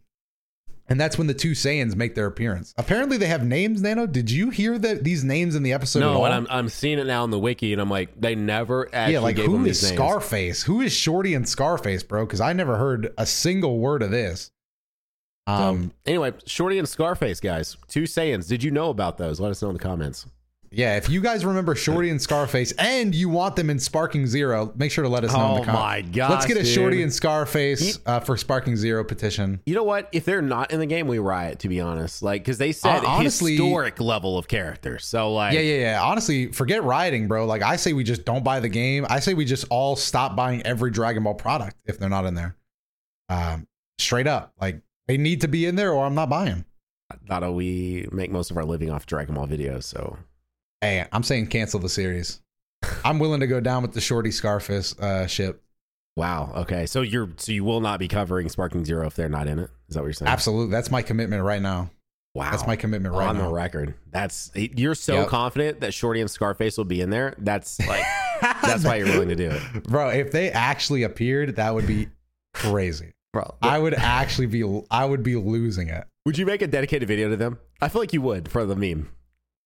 [0.89, 2.73] and that's when the two Saiyans make their appearance.
[2.77, 3.81] Apparently, they have names.
[3.81, 5.99] Nano, did you hear that these names in the episode?
[5.99, 8.89] No, and I'm I'm seeing it now in the wiki, and I'm like, they never
[8.93, 9.95] actually yeah, like gave who is these names.
[9.95, 10.63] Scarface?
[10.63, 12.25] Who is Shorty and Scarface, bro?
[12.25, 14.51] Because I never heard a single word of this.
[15.49, 18.47] Um, anyway, Shorty and Scarface, guys, two Saiyans.
[18.47, 19.39] Did you know about those?
[19.39, 20.25] Let us know in the comments.
[20.71, 24.71] yeah, if you guys remember Shorty and Scarface, and you want them in Sparking Zero,
[24.75, 25.55] make sure to let us know.
[25.55, 25.79] in the comments.
[25.79, 26.71] Oh my gosh, Let's get a dude.
[26.71, 29.61] Shorty and Scarface uh, for Sparking Zero petition.
[29.65, 30.09] You know what?
[30.11, 31.57] If they're not in the game, we riot.
[31.59, 35.05] To be honest, like because they said Uh, honestly- historic level of characters.
[35.07, 36.03] So like, Yeah, yeah, yeah.
[36.03, 37.47] Honestly, forget rioting, bro.
[37.47, 39.07] Like I say, we just don't buy the game.
[39.09, 42.35] I say we just all stop buying every Dragon Ball product if they're not in
[42.35, 42.55] there.
[43.29, 46.63] Um, straight up, like they need to be in there, or I'm not buying.
[47.27, 49.83] Dotto, we make most of our living off Dragon Ball videos.
[49.83, 50.17] So
[50.81, 52.39] Hey, I'm saying cancel the series.
[53.03, 55.61] I'm willing to go down with the Shorty Scarface uh, ship.
[56.15, 56.85] wow, okay.
[56.85, 59.69] So you're so you will not be covering Sparking Zero if they're not in it.
[59.89, 60.29] Is that what you're saying?
[60.29, 61.89] Absolutely, that's my commitment right now.
[62.35, 63.95] Wow, That's my commitment right on the record.
[64.11, 65.27] That's you're so Yep.
[65.29, 67.33] confident that Shorty and Scarface will be in there.
[67.39, 68.03] That's like
[68.61, 70.09] that's why you're willing to do it, bro.
[70.09, 72.07] If they actually appeared, that would be
[72.53, 73.13] crazy.
[73.33, 73.55] Bro.
[73.61, 76.05] I would actually be, I would be losing it.
[76.25, 77.59] Would you make a dedicated video to them?
[77.81, 79.09] I feel like you would for the meme.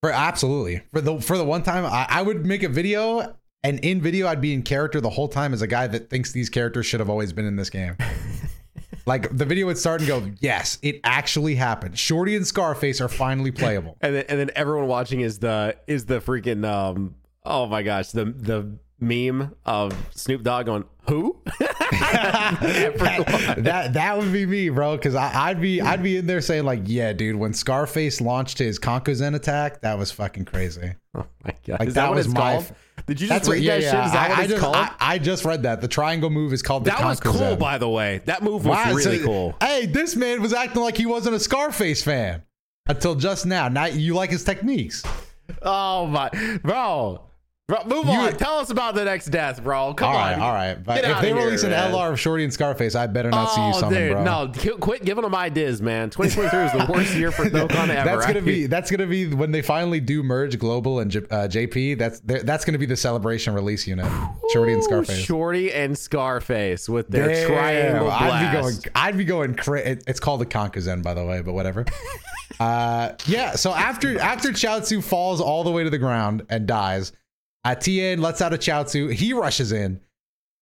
[0.02, 3.80] For absolutely for the for the one time I, I would make a video and
[3.80, 6.50] in video I'd be in character the whole time as a guy that thinks these
[6.50, 7.96] characters should have always been in this game.
[9.06, 11.98] like the video would start and go, yes, it actually happened.
[11.98, 13.98] Shorty and Scarface are finally playable.
[14.02, 18.12] And then and then everyone watching is the is the freaking um oh my gosh
[18.12, 21.38] the the meme of Snoop Dogg going who
[22.64, 24.96] that, that would be me, bro.
[24.96, 28.80] Because I'd be I'd be in there saying like, yeah, dude, when Scarface launched his
[28.80, 30.94] Conkozen attack, that was fucking crazy.
[31.16, 32.72] oh my god Like, that that, was my- called
[33.08, 33.92] did you just That's read what, yeah, that yeah.
[33.92, 35.82] shit is that I, what I it's just called I, I just read that.
[35.82, 37.10] The triangle move is called the Triangle.
[37.16, 40.16] that was cool by the way that move was Wow, really so- cool Hey, this
[40.16, 42.44] man was acting like he wasn't a Scarface fan
[42.88, 43.68] until just now.
[43.68, 45.04] Now you like his techniques.
[45.62, 46.30] oh my
[46.64, 47.22] bro
[47.68, 50.42] bro move You- on tell us about the next death bro come all right, on
[50.42, 50.76] all right.
[50.84, 51.92] But Get if they here, release an man.
[51.94, 54.24] LR of Shorty and Scarface, I better not see you Oh, summon, dude, bro.
[54.24, 54.52] no!
[54.54, 56.10] qu- Quit giving them ideas, man.
[56.10, 58.10] 2023 is the worst year for Dokkan ever.
[58.10, 61.20] That's gonna I- be that's gonna be when they finally do merge Global and J-
[61.32, 61.98] uh, JP.
[61.98, 64.06] That's that's gonna be the celebration release unit.
[64.52, 65.18] Shorty and Scarface.
[65.20, 68.24] Shorty and Scarface with their Damn, triangle blast.
[68.34, 68.76] I'd be going.
[68.96, 69.56] I'd be going.
[69.56, 71.86] Cra- it- it's called the Conkazen, by the way, but whatever.
[72.60, 73.52] uh, yeah.
[73.56, 77.14] So after after Chaozu falls all the way to the ground and dies,
[77.66, 79.12] uh, Tien lets out a Chaozu.
[79.14, 80.02] He rushes in,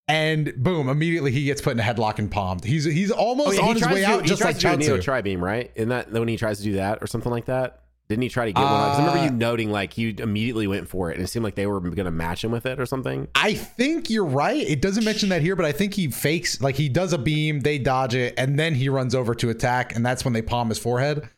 [0.08, 0.90] and boom!
[0.90, 2.64] Immediately he gets put in a headlock and palmed.
[2.64, 4.68] He's he's almost Oh, yeah, on he his way to out, just like to do
[4.74, 5.02] a Neo Chaozu.
[5.04, 5.72] Tri Beam, right?
[5.76, 7.78] Isn't that when he tries to do that or something like that?
[8.10, 8.70] Didn't he try to get one?
[8.70, 11.46] 'Cause I remember Uh, you noting like he immediately went for it, and it seemed
[11.46, 13.30] like they were going to match him with it or something.
[13.36, 14.68] I think you're right.
[14.68, 17.62] It doesn't mention that here, but I think he fakes like he does a beam,
[17.62, 20.68] they dodge it, and then he runs over to attack, and that's when they palm
[20.68, 21.30] his forehead.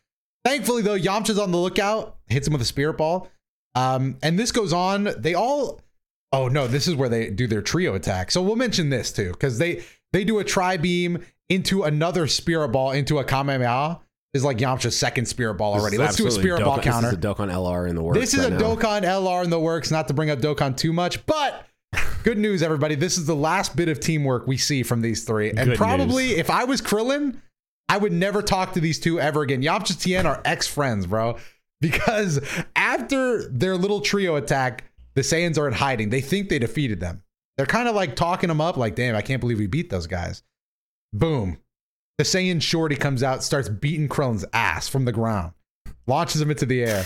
[0.44, 3.28] Thankfully, though, Yamcha's on the lookout, hits him with a spirit ball.
[3.74, 5.08] Um, and this goes on.
[5.18, 5.80] They all
[6.34, 8.30] oh no, this is where they do their trio attack.
[8.30, 12.68] So we'll mention this too, because they they do a tri beam into another spirit
[12.68, 14.00] ball into a Kamehameha.
[14.32, 15.96] Is like Yamcha's second spirit ball already.
[15.96, 17.10] Let's do a spirit ball Dokkan- counter.
[17.10, 18.18] This is a Dokkan LR in the works.
[18.18, 18.74] This is right a now.
[18.74, 21.68] Dokkan LR in the works, not to bring up Dokkan too much, but
[22.24, 22.96] good news, everybody.
[22.96, 25.50] This is the last bit of teamwork we see from these three.
[25.50, 27.40] And Good probably if I was Krillin,
[27.88, 29.62] I would never talk to these two ever again.
[29.62, 31.36] Yamcha Tien are ex friends, bro.
[31.84, 32.40] Because
[32.74, 36.08] after their little trio attack, the Saiyans are in hiding.
[36.08, 37.22] They think they defeated them.
[37.58, 40.06] They're kind of like talking them up, like, damn, I can't believe we beat those
[40.06, 40.42] guys.
[41.12, 41.58] Boom.
[42.16, 45.52] The Saiyan Shorty comes out, starts beating Krillin's ass from the ground,
[46.06, 47.04] launches him into the air.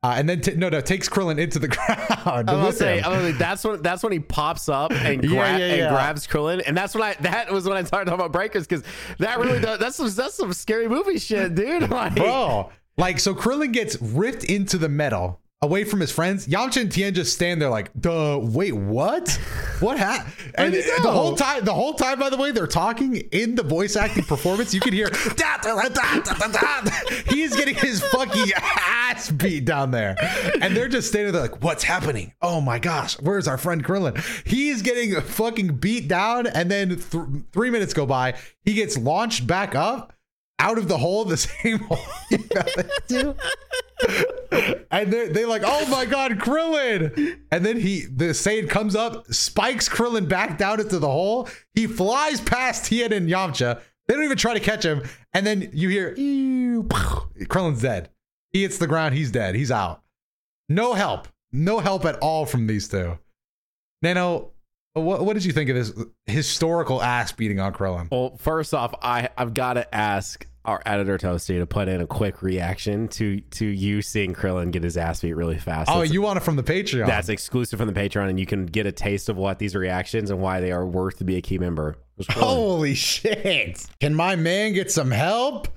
[0.00, 2.00] Uh, and then t- no, no, takes Krillin into the ground.
[2.24, 5.74] I'm gonna say, I'm that's when that's when he pops up and, gra- yeah, yeah,
[5.74, 5.86] yeah.
[5.86, 8.64] and grabs Krillin, and that's when I that was when I started talking about breakers
[8.64, 8.84] because
[9.18, 11.90] that really does that's some that's some scary movie shit, dude.
[11.98, 16.46] Like, bro, like so Krillin gets ripped into the metal away from his friends.
[16.46, 19.28] Yamcha and Tien just stand there like, duh, wait, what?
[19.80, 20.52] What happened?
[20.54, 23.96] and the whole time, the whole time, by the way, they're talking in the voice
[23.96, 24.72] acting performance.
[24.72, 26.90] You can hear da, da, da,
[27.28, 30.16] he is getting his fucking ass beat down there.
[30.60, 32.32] And they're just standing there like, what's happening?
[32.40, 34.16] Oh my gosh, where's our friend Krillin?
[34.46, 36.46] He's getting fucking beat down.
[36.46, 38.34] And then th- three minutes go by.
[38.64, 40.12] He gets launched back up
[40.58, 41.98] out of the hole, the same hole
[42.30, 42.66] you fell
[43.08, 43.36] into.
[44.90, 47.40] and they're, they like, oh my god, Krillin!
[47.50, 51.48] And then he, the Saiyan comes up, spikes Krillin back down into the hole.
[51.74, 53.80] He flies past Tien and Yamcha.
[54.06, 55.02] They don't even try to catch him.
[55.34, 58.10] And then you hear, Krillin's dead.
[58.50, 59.14] He hits the ground.
[59.14, 59.54] He's dead.
[59.54, 60.02] He's out.
[60.68, 61.28] No help.
[61.52, 63.18] No help at all from these two.
[64.02, 64.52] Nano,
[64.94, 65.92] what, what did you think of this
[66.26, 68.08] historical ass beating on Krillin?
[68.10, 72.06] Well, first off, I, I've got to ask our editor Toasty to put in a
[72.06, 75.90] quick reaction to to you seeing Krillin get his ass beat really fast.
[75.90, 77.06] Oh, that's, you want it from the Patreon?
[77.06, 80.30] That's exclusive from the Patreon, and you can get a taste of what these reactions
[80.30, 81.96] and why they are worth to be a key member.
[82.30, 83.86] Holy shit!
[84.00, 85.68] Can my man get some help?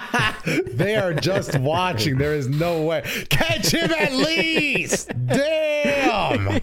[0.44, 2.16] they are just watching.
[2.16, 3.02] There is no way.
[3.28, 5.10] Catch him at least.
[5.26, 6.60] Damn.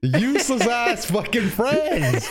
[0.00, 2.28] Useless ass fucking friends.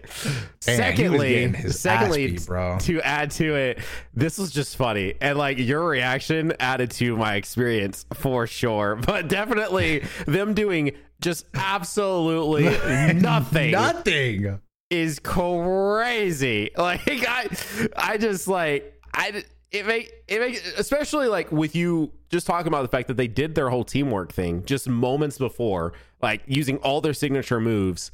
[0.60, 2.78] secondly, secondly, beat, bro.
[2.80, 3.78] to add to it,
[4.12, 8.96] this was just funny, and like your reaction added to my experience for sure.
[9.06, 12.64] But definitely, them doing just absolutely
[13.14, 16.70] nothing, nothing is crazy.
[16.76, 17.48] Like I,
[17.96, 22.82] I just like I it make it make especially like with you just talking about
[22.82, 27.00] the fact that they did their whole teamwork thing just moments before, like using all
[27.00, 28.10] their signature moves,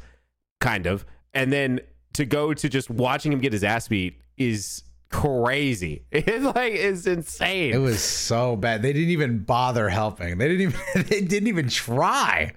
[0.60, 1.80] kind of, and then
[2.14, 6.04] to go to just watching him get his ass beat is crazy.
[6.12, 7.74] It's like it's insane.
[7.74, 8.82] It was so bad.
[8.82, 10.38] They didn't even bother helping.
[10.38, 12.52] They didn't even they didn't even try.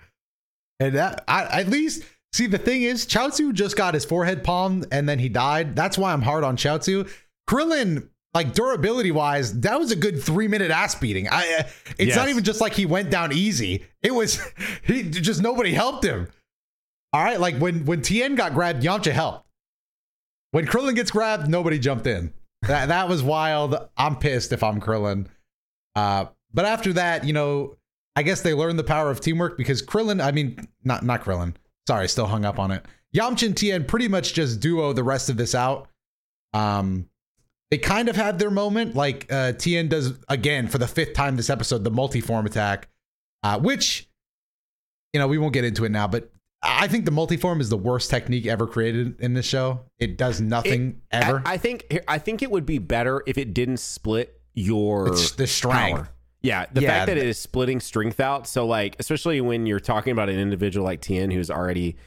[0.79, 2.03] And that I, at least
[2.34, 5.75] see the thing is Chaozu just got his forehead palmed and then he died.
[5.75, 7.10] That's why I'm hard on Chaozu.
[7.49, 11.30] Krillin like durability wise, that was a good three minute ass beating.
[11.30, 11.63] I, uh,
[11.98, 12.15] it's yes.
[12.17, 13.86] not even just like he went down easy.
[14.04, 14.41] It was
[14.84, 16.28] he just nobody helped him.
[17.13, 19.48] All right, like when when Tien got grabbed, Yamcha helped.
[20.52, 22.34] When Krillin gets grabbed, nobody jumped in.
[22.63, 23.78] That that was wild.
[23.98, 25.28] I'm pissed if I'm Krillin.
[25.95, 27.78] Uh, but after that, you know,
[28.17, 31.56] I guess they learned the power of teamwork because Krillin, I mean, not not Krillin.
[31.88, 32.86] Sorry, still hung up on it.
[33.15, 35.88] Yamcha and Tien pretty much just duo the rest of this out.
[36.54, 37.08] Um,
[37.71, 38.95] they kind of had their moment.
[38.95, 42.88] Like uh, Tien does again for the fifth time this episode, the multi-form attack,
[43.43, 44.10] uh, which
[45.13, 46.32] you know we won't get into it now, but
[46.65, 49.82] I think the multi-form is the worst technique ever created in this show.
[49.99, 51.43] It does nothing it, ever.
[51.45, 55.32] I, I, think I think it would be better if it didn't split your it's
[55.32, 55.97] the strength.
[55.97, 56.10] Power.
[56.41, 58.47] Yeah, the yeah, fact that it is splitting strength out.
[58.47, 61.97] So like, especially when you're talking about an individual like Tien who's already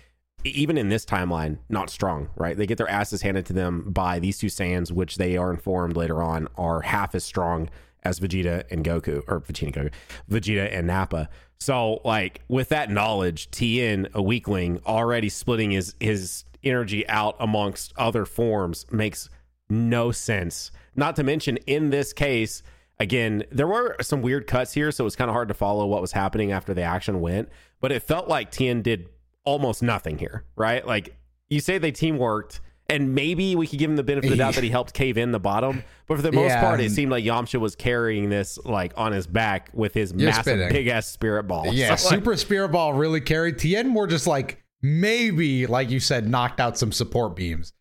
[0.44, 2.57] even in this timeline, not strong, right?
[2.57, 5.96] They get their asses handed to them by these two Saiyans, which they are informed
[5.96, 7.68] later on are half as strong
[8.05, 9.92] as Vegeta and Goku, or Vegeta and Goku,
[10.31, 11.29] Vegeta and Nappa.
[11.59, 17.92] So, like, with that knowledge, Tien, a weakling, already splitting his his energy out amongst
[17.96, 19.29] other forms makes
[19.68, 20.70] no sense.
[20.96, 22.62] Not to mention, in this case,
[22.98, 25.87] again, there were some weird cuts here, so it was kind of hard to follow
[25.87, 27.48] what was happening after the action went.
[27.81, 29.09] But it felt like Tien did
[29.49, 30.87] almost nothing here, right?
[30.87, 31.17] Like
[31.49, 34.37] you say they team worked, and maybe we could give him the benefit of the
[34.37, 35.83] doubt that he helped cave in the bottom.
[36.07, 39.13] But for the most yeah, part, it seemed like Yamcha was carrying this like on
[39.13, 41.73] his back with his massive big ass spirit ball.
[41.73, 43.59] Yeah, so, super like, spirit ball really carried.
[43.59, 47.73] Tien more just like maybe, like you said, knocked out some support beams.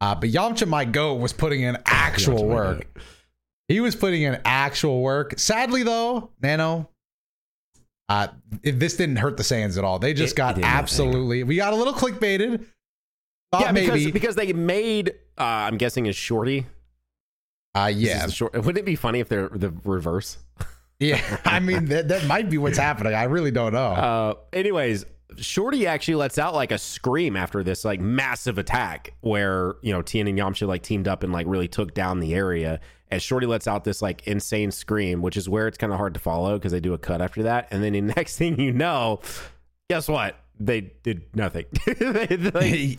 [0.00, 2.86] Uh, but Yamcha my goat was putting in actual work.
[3.68, 5.38] He was putting in actual work.
[5.38, 6.90] Sadly, though, Nano,
[8.12, 8.28] uh,
[8.62, 9.98] this didn't hurt the Saiyans at all.
[9.98, 11.44] They just it, got it absolutely.
[11.44, 12.66] We got a little clickbaited.
[13.58, 14.10] yeah, because maybe.
[14.10, 15.14] because they made.
[15.38, 16.66] Uh, I'm guessing is Shorty.
[17.74, 18.26] Uh, yeah.
[18.26, 20.36] Short, wouldn't it be funny if they're the reverse?
[21.00, 23.14] yeah, I mean that, that might be what's happening.
[23.14, 23.92] I really don't know.
[23.92, 25.06] Uh, anyways,
[25.38, 30.02] Shorty actually lets out like a scream after this like massive attack where you know
[30.02, 33.46] Tien and Yamcha like teamed up and like really took down the area as Shorty
[33.46, 36.58] lets out this like insane scream, which is where it's kind of hard to follow
[36.58, 37.68] because they do a cut after that.
[37.70, 39.20] And then the next thing you know,
[39.90, 40.36] guess what?
[40.66, 41.66] they did nothing.
[41.86, 42.96] they, they,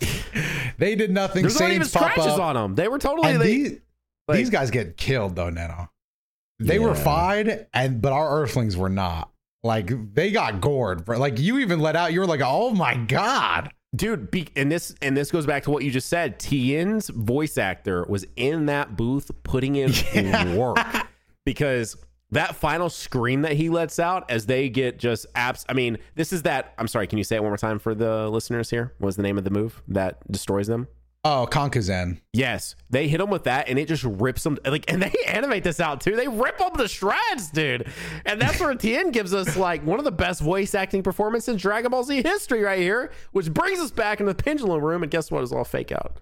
[0.78, 1.44] they, did nothing.
[1.44, 2.76] There's not even scratches on them.
[2.76, 3.38] They were totally.
[3.38, 3.80] They, these,
[4.28, 5.90] like, these, guys get killed though, Neto.
[6.60, 6.88] They yeah.
[6.88, 9.32] were fine, and but our Earthlings were not.
[9.64, 11.06] Like they got gored.
[11.06, 11.18] bro.
[11.18, 12.14] Like you even let out.
[12.14, 15.72] You were like, oh my god dude be, and this and this goes back to
[15.72, 20.56] what you just said tien's voice actor was in that booth putting in yeah.
[20.56, 20.78] work
[21.46, 21.96] because
[22.32, 26.34] that final scream that he lets out as they get just apps i mean this
[26.34, 28.94] is that i'm sorry can you say it one more time for the listeners here
[28.98, 30.88] what was the name of the move that destroys them
[31.26, 32.20] Oh, Kankazan.
[32.34, 34.58] Yes, they hit him with that, and it just rips them.
[34.66, 36.18] Like, and they animate this out too.
[36.18, 37.88] They rip them to shreds, dude.
[38.26, 41.58] And that's where Tien gives us like one of the best voice acting performances in
[41.58, 43.12] Dragon Ball Z history, right here.
[43.32, 45.44] Which brings us back into the pendulum room, and guess what?
[45.44, 46.18] It's all fake out.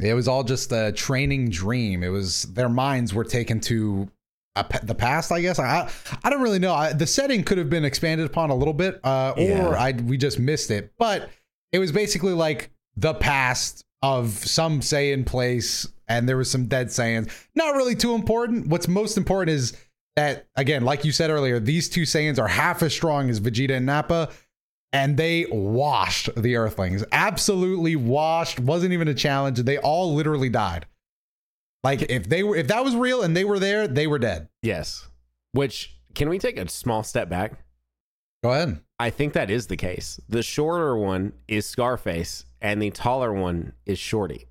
[0.00, 2.02] It was all just a training dream.
[2.02, 4.10] It was their minds were taken to
[4.56, 5.60] a, the past, I guess.
[5.60, 5.88] I
[6.24, 6.74] I don't really know.
[6.74, 9.68] I, the setting could have been expanded upon a little bit, uh, or yeah.
[9.68, 10.92] I we just missed it.
[10.98, 11.30] But
[11.70, 16.88] it was basically like the past of some Saiyan place, and there was some dead
[16.88, 17.30] Saiyans.
[17.54, 18.66] Not really too important.
[18.66, 19.76] What's most important is
[20.16, 23.76] that, again, like you said earlier, these two Saiyans are half as strong as Vegeta
[23.76, 24.28] and Nappa,
[24.92, 27.04] and they washed the Earthlings.
[27.12, 28.60] Absolutely washed.
[28.60, 29.58] Wasn't even a challenge.
[29.60, 30.86] They all literally died.
[31.82, 34.48] Like if they were, if that was real and they were there, they were dead.
[34.62, 35.08] Yes.
[35.52, 37.54] Which can we take a small step back?
[38.44, 38.80] Go ahead.
[38.98, 40.20] I think that is the case.
[40.28, 44.46] The shorter one is Scarface, and the taller one is Shorty.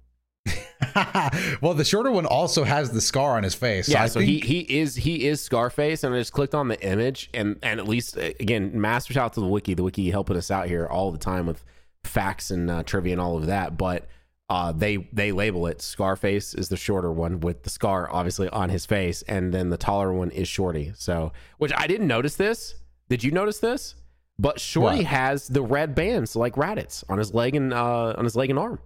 [1.62, 3.88] well, the shorter one also has the scar on his face.
[3.88, 4.44] Yeah, so, so think...
[4.44, 7.80] he he is he is Scarface, and I just clicked on the image, and and
[7.80, 10.88] at least again, master shout out to the wiki, the wiki helping us out here
[10.88, 11.64] all the time with
[12.04, 13.78] facts and uh, trivia and all of that.
[13.78, 14.08] But
[14.50, 18.70] uh, they they label it Scarface is the shorter one with the scar obviously on
[18.70, 20.92] his face, and then the taller one is Shorty.
[20.96, 22.76] So, which I didn't notice this.
[23.08, 23.96] Did you notice this?
[24.42, 25.06] But Shorty what?
[25.06, 28.58] has the red bands like Raditz on his leg and uh, on his leg and
[28.58, 28.80] arm.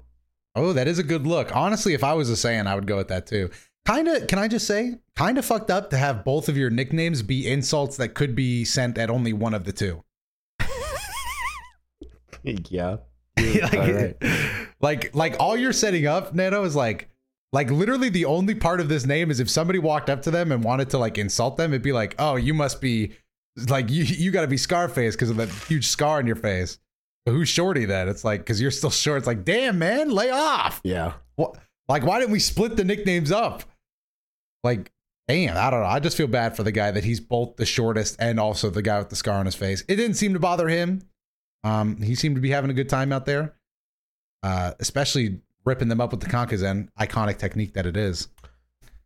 [0.53, 1.55] Oh, that is a good look.
[1.55, 3.49] Honestly, if I was a Saiyan, I would go with that too.
[3.85, 6.69] Kind of, can I just say, kind of fucked up to have both of your
[6.69, 10.03] nicknames be insults that could be sent at only one of the two.
[12.43, 12.97] yeah.
[13.37, 14.15] like, right.
[14.81, 17.09] like, like all you're setting up, Neto, is like,
[17.53, 20.51] like literally the only part of this name is if somebody walked up to them
[20.51, 23.13] and wanted to like insult them, it'd be like, oh, you must be
[23.69, 26.79] like you you got to be Scarface because of that huge scar on your face.
[27.25, 28.07] But who's Shorty then?
[28.07, 29.19] It's like because you're still short.
[29.19, 30.81] It's like damn man, lay off.
[30.83, 31.13] Yeah.
[31.35, 31.57] What?
[31.87, 33.63] Like why didn't we split the nicknames up?
[34.63, 34.91] Like
[35.27, 35.87] damn, I don't know.
[35.87, 38.81] I just feel bad for the guy that he's both the shortest and also the
[38.81, 39.83] guy with the scar on his face.
[39.87, 41.01] It didn't seem to bother him.
[41.63, 43.55] Um, he seemed to be having a good time out there.
[44.43, 48.27] Uh, especially ripping them up with the Kankazan, iconic technique that it is.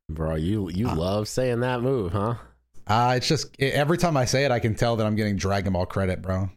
[0.09, 2.35] Bro, you you uh, love saying that move, huh?
[2.89, 5.73] Uh, it's just every time I say it, I can tell that I'm getting Dragon
[5.73, 6.49] Ball credit, bro.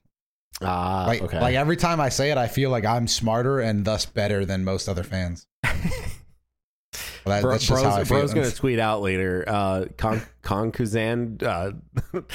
[0.63, 1.41] Ah, like, okay.
[1.41, 4.65] Like every time I say it, I feel like I'm smarter and thus better than
[4.65, 5.47] most other fans.
[5.63, 5.75] well,
[7.27, 8.19] that, Bro, that's just bro's, how I feel.
[8.19, 9.45] Bro's gonna tweet out later.
[9.47, 11.73] Uh, Con, Con Kuzan uh,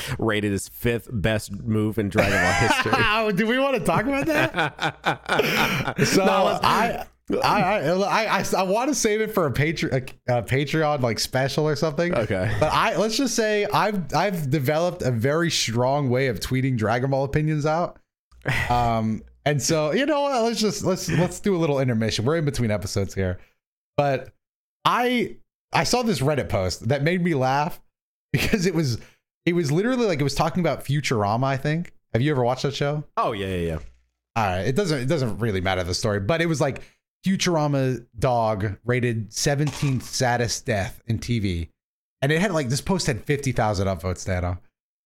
[0.19, 3.33] rated his fifth best move in Dragon Ball history.
[3.33, 5.95] Do we want to talk about that?
[6.05, 10.37] so no, I I I I, I want to save it for a, Patre- a,
[10.37, 12.15] a, Patreon like special or something.
[12.15, 12.55] Okay.
[12.59, 17.09] But I let's just say I've I've developed a very strong way of tweeting Dragon
[17.09, 17.99] Ball opinions out.
[18.69, 22.23] Um and so you know what, let's just let's let's do a little intermission.
[22.23, 23.39] We're in between episodes here.
[23.97, 24.29] But
[24.85, 25.35] I
[25.73, 27.81] I saw this Reddit post that made me laugh
[28.31, 28.99] because it was
[29.45, 31.93] it was literally like it was talking about Futurama, I think.
[32.13, 33.03] Have you ever watched that show?
[33.17, 33.79] Oh yeah, yeah, yeah.
[34.37, 34.67] All right.
[34.67, 36.83] It doesn't it doesn't really matter the story, but it was like
[37.27, 41.69] Futurama dog rated 17th saddest death in TV.
[42.21, 44.59] And it had like this post had 50,000 upvotes, Dano.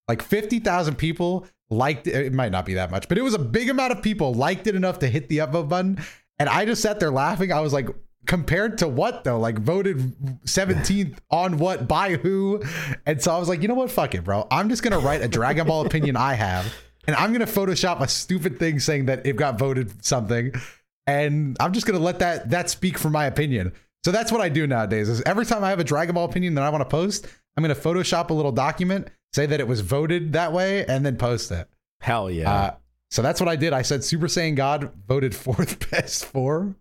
[0.07, 2.13] Like 50,000 people liked it.
[2.13, 4.67] It might not be that much, but it was a big amount of people liked
[4.67, 5.99] it enough to hit the upvote button.
[6.38, 7.51] And I just sat there laughing.
[7.51, 7.88] I was like,
[8.27, 9.39] compared to what though?
[9.39, 9.97] Like voted
[10.45, 12.62] 17th on what by who?
[13.05, 13.89] And so I was like, you know what?
[13.89, 14.47] Fuck it, bro.
[14.51, 16.71] I'm just going to write a Dragon Ball opinion I have.
[17.07, 20.53] And I'm going to Photoshop a stupid thing saying that it got voted something
[21.07, 23.73] and I'm just gonna let that that speak for my opinion.
[24.03, 25.09] So that's what I do nowadays.
[25.09, 27.63] Is every time I have a Dragon Ball opinion that I want to post, I'm
[27.63, 31.51] gonna Photoshop a little document, say that it was voted that way, and then post
[31.51, 31.67] it.
[32.01, 32.51] Hell yeah!
[32.51, 32.76] Uh,
[33.11, 33.73] so that's what I did.
[33.73, 36.78] I said Super Saiyan God voted fourth best form.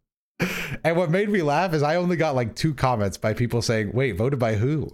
[0.82, 3.92] And what made me laugh is I only got like two comments by people saying,
[3.92, 4.90] "Wait, voted by who?"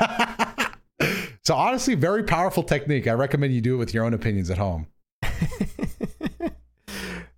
[1.44, 3.06] so honestly, very powerful technique.
[3.06, 4.88] I recommend you do it with your own opinions at home.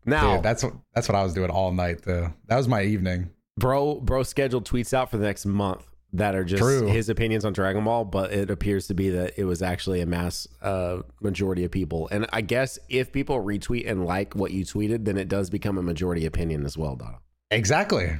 [0.04, 2.32] Now Dude, that's what that's what I was doing all night though.
[2.46, 3.30] That was my evening.
[3.58, 5.86] Bro, bro scheduled tweets out for the next month.
[6.14, 6.86] that are just True.
[6.86, 10.06] his opinions on Dragon Ball, but it appears to be that it was actually a
[10.06, 12.08] mass uh, majority of people.
[12.10, 15.78] And I guess if people retweet and like what you tweeted, then it does become
[15.78, 17.18] a majority opinion as well, Dotto.
[17.50, 18.10] Exactly.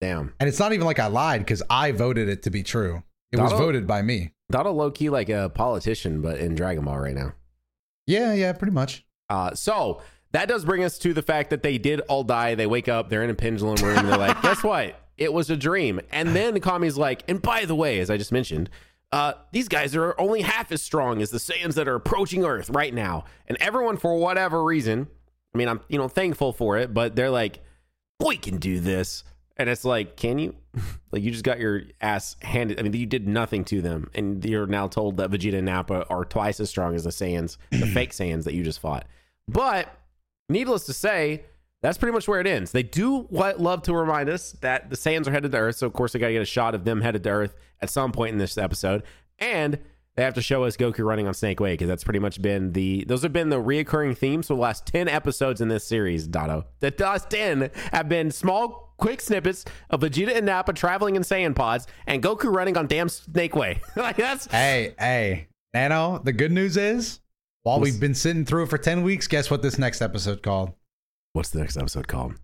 [0.00, 0.32] Damn.
[0.38, 3.02] And it's not even like I lied because I voted it to be true.
[3.32, 4.32] It was voted by me.
[4.52, 7.32] Dotto low key like a politician, but in Dragon Ball right now.
[8.06, 9.04] Yeah, yeah, pretty much.
[9.28, 10.02] Uh, so
[10.32, 12.54] that does bring us to the fact that they did all die.
[12.54, 13.98] They wake up, they're in a pendulum room.
[13.98, 14.96] And they're like, guess what?
[15.18, 16.00] It was a dream.
[16.12, 18.70] And then Kami's like, and by the way, as I just mentioned,
[19.12, 22.70] uh, these guys are only half as strong as the Saiyans that are approaching Earth
[22.70, 23.24] right now.
[23.48, 25.08] And everyone, for whatever reason,
[25.54, 27.60] I mean, I'm you know thankful for it, but they're like,
[28.24, 29.24] we can do this.
[29.56, 30.54] And it's like, can you?
[31.12, 32.78] Like, you just got your ass handed.
[32.78, 36.06] I mean, you did nothing to them, and you're now told that Vegeta and Nappa
[36.08, 39.06] are twice as strong as the Saiyans, the fake Saiyans that you just fought.
[39.48, 39.92] But
[40.50, 41.44] needless to say,
[41.82, 42.72] that's pretty much where it ends.
[42.72, 45.86] They do what love to remind us that the Saiyans are headed to Earth, so
[45.86, 48.12] of course they got to get a shot of them headed to Earth at some
[48.12, 49.02] point in this episode,
[49.38, 49.78] and
[50.16, 52.72] they have to show us Goku running on Snake Way because that's pretty much been
[52.72, 56.28] the those have been the reoccurring themes for the last ten episodes in this series.
[56.28, 58.88] Dotto, the last ten have been small.
[58.98, 63.08] Quick snippets of Vegeta and Nappa traveling in Saiyan pods and Goku running on damn
[63.08, 63.80] Snake Way.
[63.96, 67.19] like that's Hey, hey, Nano, the good news is
[67.62, 70.42] while What's- we've been sitting through it for 10 weeks, guess what this next episode
[70.42, 70.72] called?
[71.32, 72.34] what's the next episode called?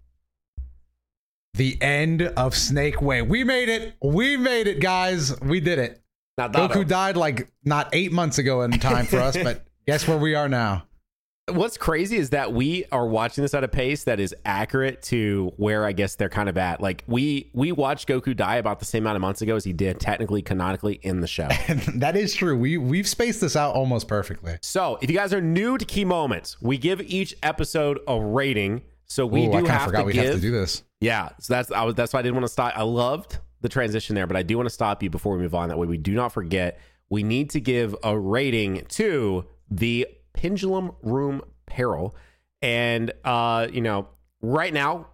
[1.54, 3.22] The end of Snake Way.
[3.22, 3.94] We made it.
[4.02, 5.38] We made it, guys.
[5.40, 6.02] We did it.
[6.38, 10.06] Now, Dotto, Goku died like not eight months ago in time for us, but guess
[10.06, 10.84] where we are now?
[11.49, 15.53] What's crazy is that we are watching this at a pace that is accurate to
[15.57, 16.80] where I guess they're kind of at.
[16.80, 19.72] Like we we watched Goku die about the same amount of months ago as he
[19.72, 21.49] did technically canonically in the show.
[21.94, 22.59] That is true.
[22.59, 24.59] We we've spaced this out almost perfectly.
[24.61, 28.82] so if you guys are new to Ki Moments, we give each episode a rating.
[29.05, 30.24] So we Ooh, do I kind of have forgot to we give.
[30.24, 30.82] have to do this.
[31.01, 32.76] Yeah, so that's I was that's why I didn't want to stop.
[32.76, 35.55] I loved the transition there, but I do want to stop you before we move
[35.55, 35.68] on.
[35.68, 36.80] That way we do not forget.
[37.09, 42.14] We need to give a rating to the Pendulum Room Peril,
[42.62, 44.07] and uh, you know,
[44.41, 45.09] right now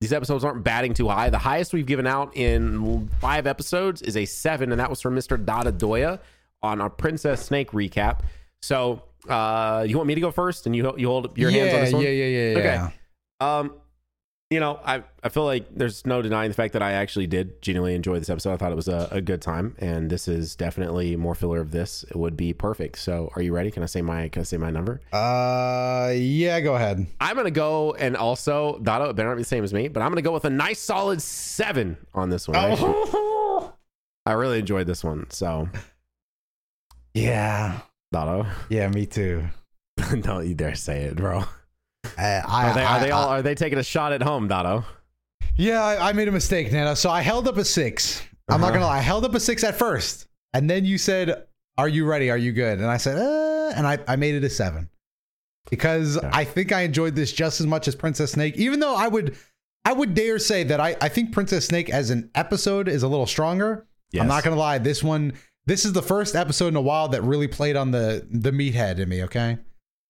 [0.00, 1.28] these episodes aren't batting too high.
[1.28, 5.14] The highest we've given out in five episodes is a seven, and that was from
[5.14, 6.20] Mister Dotodoya
[6.62, 8.20] on our Princess Snake recap.
[8.62, 11.80] So, uh, you want me to go first, and you you hold your hands on
[11.80, 12.02] this one?
[12.02, 12.58] yeah, yeah, yeah, yeah.
[12.58, 12.94] Okay.
[13.40, 13.74] Um,
[14.50, 17.60] you know, I I feel like there's no denying the fact that I actually did
[17.60, 18.54] genuinely enjoy this episode.
[18.54, 21.70] I thought it was a, a good time, and this is definitely more filler of
[21.70, 22.02] this.
[22.08, 22.98] It would be perfect.
[22.98, 23.70] So, are you ready?
[23.70, 25.02] Can I say my Can I say my number?
[25.12, 27.06] Uh, yeah, go ahead.
[27.20, 30.02] I'm gonna go, and also Dotto, it better not be the same as me, but
[30.02, 32.56] I'm gonna go with a nice solid seven on this one.
[32.56, 33.74] I Oh.
[34.24, 35.26] I really enjoyed this one.
[35.30, 35.68] So,
[37.12, 37.80] Yeah,
[38.14, 39.44] Dotto, yeah, me too.
[40.20, 41.44] don't you dare say it, bro.
[42.16, 44.22] I, I, Are they, are I- they all I- are they taking a shot at
[44.22, 44.84] home, Dotto?
[45.56, 46.94] yeah, I, I made a mistake, Nana.
[46.96, 48.74] So I held up a 6 i I'm not Uh-huh.
[48.76, 48.98] gonna lie.
[48.98, 51.46] I held up a six at first, and then you said,
[51.76, 52.30] "Are you ready?
[52.30, 54.88] Are you good?" And I said, uh, and I, I made it a seven
[55.70, 56.30] because Okay.
[56.32, 58.56] I think I enjoyed this just as much as Princess Snake.
[58.56, 59.36] Even though I would,
[59.84, 63.08] I would dare say that I, I think Princess Snake as an episode is a
[63.08, 63.86] little stronger.
[64.12, 64.22] Yes.
[64.22, 64.78] I'm not gonna lie.
[64.78, 65.34] This one,
[65.66, 68.98] this is the first episode in a while that really played on the the meathead
[68.98, 69.24] in me.
[69.24, 69.58] Okay,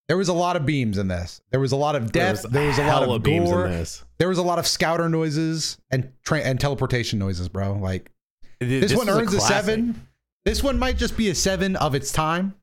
[0.09, 1.41] there was a lot of beams in this.
[1.51, 2.43] There was a lot of death.
[2.51, 3.67] There was, a lot of beams gore.
[3.67, 4.05] in this.
[4.19, 7.75] There was a lot of scouter noises and tra- and teleportation noises, bro.
[7.75, 8.11] Like
[8.59, 9.57] This, this, one earns a, classic.
[9.57, 10.09] seven.
[10.45, 12.55] This one might just be a seven of its time,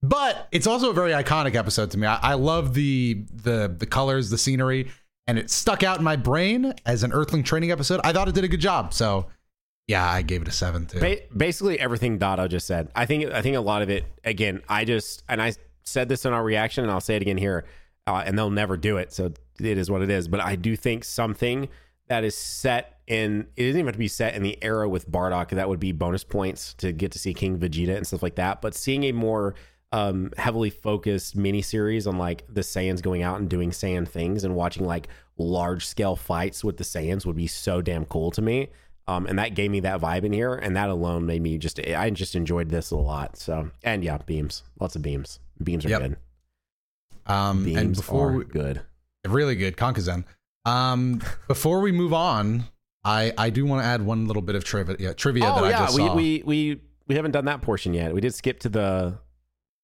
[0.00, 2.06] but it's also a very iconic episode to me.
[2.06, 4.90] I, I love the the the colors, the scenery,
[5.26, 8.00] and it stuck out in my brain as an Earthling training episode.
[8.04, 8.94] I thought it did a good job.
[8.94, 9.26] So
[9.88, 11.00] yeah, I gave it a seven too.
[11.00, 12.90] Ba- basically everything Dotto just said.
[12.94, 14.04] I think I think a lot of it.
[14.24, 15.54] Again, I just and I
[15.90, 17.64] said this in our reaction, and I'll say it again here.
[18.06, 19.26] Uh, and they'll never do it, so
[19.60, 20.26] it is what it is.
[20.26, 21.68] But I do think something
[22.08, 25.10] that is set in it doesn't even have to be set in the era with
[25.10, 25.50] Bardock.
[25.50, 28.62] That would be bonus points to get to see King Vegeta and stuff like that.
[28.62, 29.54] But seeing a more
[29.92, 34.54] um, heavily focused miniseries on like the Saiyans going out and doing Saiyan things and
[34.54, 38.68] watching like large scale fights with the Saiyans would be so damn cool to me.
[39.06, 41.80] Um, and that gave me that vibe in here, and that alone made me just
[41.80, 43.36] I just enjoyed this a lot.
[43.36, 45.40] So and yeah, beams, lots of beams.
[45.62, 46.00] Beams are Yep.
[46.02, 46.16] good.
[47.26, 48.80] Um, Beams and before are we, good.
[49.26, 50.24] really good Kankazen.
[50.64, 52.64] Um, before we move on,
[53.04, 55.64] I I do want to add one little bit of trivia yeah, trivia oh that
[55.64, 56.14] I yeah, just we, saw.
[56.14, 58.12] we we we haven't done that portion yet.
[58.14, 59.18] We did skip to the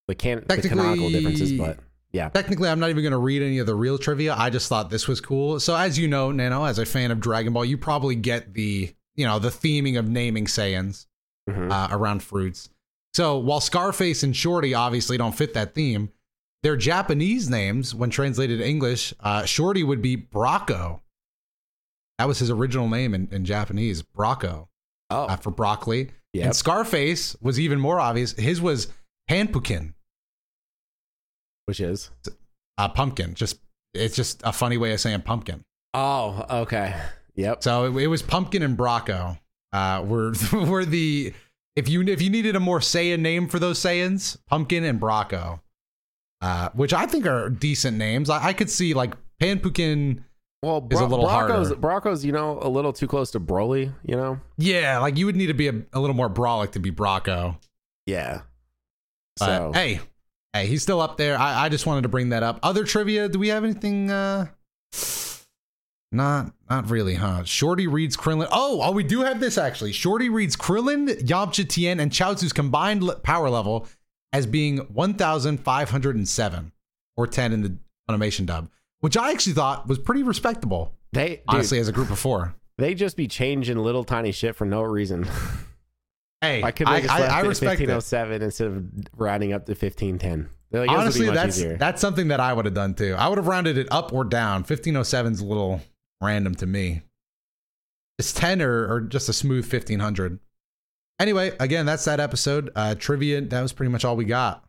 [0.09, 1.79] the can the canonical differences, but
[2.13, 4.35] yeah, Technically, I'm not even going to read any of the real trivia.
[4.35, 5.61] I just thought this was cool.
[5.61, 8.91] So, as you know, Nano, as a fan of Dragon Ball, you probably get the
[9.17, 11.07] you know the theming of naming Saiyans
[11.51, 11.71] Mhm.
[11.71, 12.71] uh, around fruits.
[13.17, 16.11] So, while Scarface and Shorty obviously don't fit that theme,
[16.63, 21.01] their Japanese names, when translated to English, uh, Shorty would be Brocco.
[22.19, 24.69] That was his original name in, in Japanese, Brocco.
[25.09, 26.11] Oh, uh, for broccoli.
[26.35, 26.45] Yep.
[26.45, 28.33] And Scarface was even more obvious.
[28.33, 28.89] His was
[29.31, 29.95] panpukin,
[31.65, 32.11] which is
[32.77, 33.33] uh, pumpkin.
[33.33, 33.61] Just
[33.95, 35.65] it's just a funny way of saying pumpkin.
[35.95, 36.95] oh, okay,
[37.35, 37.63] yep.
[37.63, 39.39] So it, it was pumpkin and Bracco.
[39.73, 41.33] Uh, were were the
[41.77, 45.61] if you if you needed a more Saiyan name for those Saiyans, pumpkin and Bracco,
[46.41, 48.31] uh, which I think are decent names.
[48.31, 50.23] I, I could see like panpukin.
[50.63, 51.77] Well, is a little Bracco's, harder.
[51.77, 53.93] Bracco's, you know, a little too close to Broly.
[54.05, 54.41] You know.
[54.57, 57.59] Yeah, like you would need to be a, a little more brolic to be Brocco.
[58.07, 58.41] Yeah.
[59.39, 60.01] But, So hey,
[60.55, 61.39] hey, he's still up there.
[61.39, 62.59] I, I just wanted to bring that up.
[62.63, 63.29] Other trivia?
[63.29, 64.11] Do we have anything?
[64.11, 64.47] Uh,
[66.13, 67.45] not, not really, huh?
[67.45, 68.49] Shorty reads Krillin.
[68.51, 69.93] Oh, oh, we do have this actually.
[69.93, 73.87] Shorty reads Krillin, Yamcha Tien, and Chaozu's combined le- power level
[74.33, 76.73] as being 1,507
[77.17, 77.77] or 10 in the
[78.09, 80.95] animation dub, which I actually thought was pretty respectable.
[81.13, 82.55] they dude, Honestly, as a group of four.
[82.79, 85.27] they just be changing little tiny shit for no reason.
[86.43, 87.89] Hey, I, couldn't they just I, I respect it.
[87.89, 88.85] 1507 instead of
[89.17, 90.41] rounding up to 1510?
[90.41, 91.77] Like, "This would be Honestly, that's easier.
[91.79, 93.15] that's something that I would have done too.
[93.19, 94.57] I would have rounded it up or down.
[94.61, 95.81] 1507 is a little
[96.21, 97.03] random to me.
[98.19, 100.39] It's 10 or, or just a smooth 1500.
[101.19, 102.71] Anyway, again, that's that episode.
[102.75, 104.65] Uh, trivia, that was pretty much all we got.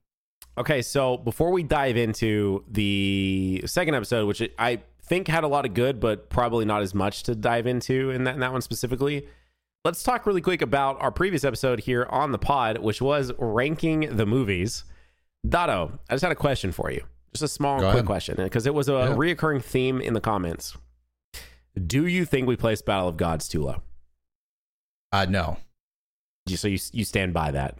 [0.57, 5.65] Okay, so before we dive into the second episode, which I think had a lot
[5.65, 8.61] of good, but probably not as much to dive into in that, in that one
[8.61, 9.27] specifically,
[9.85, 14.15] let's talk really quick about our previous episode here on the pod, which was ranking
[14.17, 14.83] the movies.
[15.47, 17.03] Dotto, I just had a question for you.
[17.33, 18.05] Just a small, Go quick ahead.
[18.05, 19.15] question, because it was a Yeah.
[19.15, 20.75] reoccurring theme in the comments.
[21.85, 23.81] Do you think we placed Battle of Gods too low?
[25.11, 25.57] Uh, no.
[26.47, 27.77] So you you stand by that?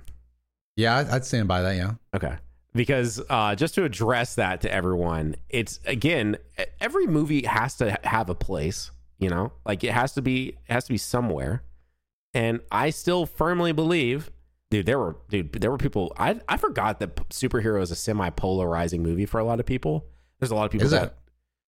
[0.75, 1.75] Yeah, I'd- stand by that.
[1.75, 1.93] Yeah.
[2.13, 2.35] Okay.
[2.73, 6.37] Because uh, just to address that to everyone, it's again,
[6.79, 10.71] every movie has to have a place, you know, like it has to be, it
[10.71, 11.63] has to be somewhere.
[12.35, 14.29] And I still firmly believe,
[14.69, 18.29] dude, there were, dude, there were people, I, I forgot that superhero is a semi
[18.29, 20.05] polarizing movie for a lot of people.
[20.39, 21.15] There's a lot of people Is that, it?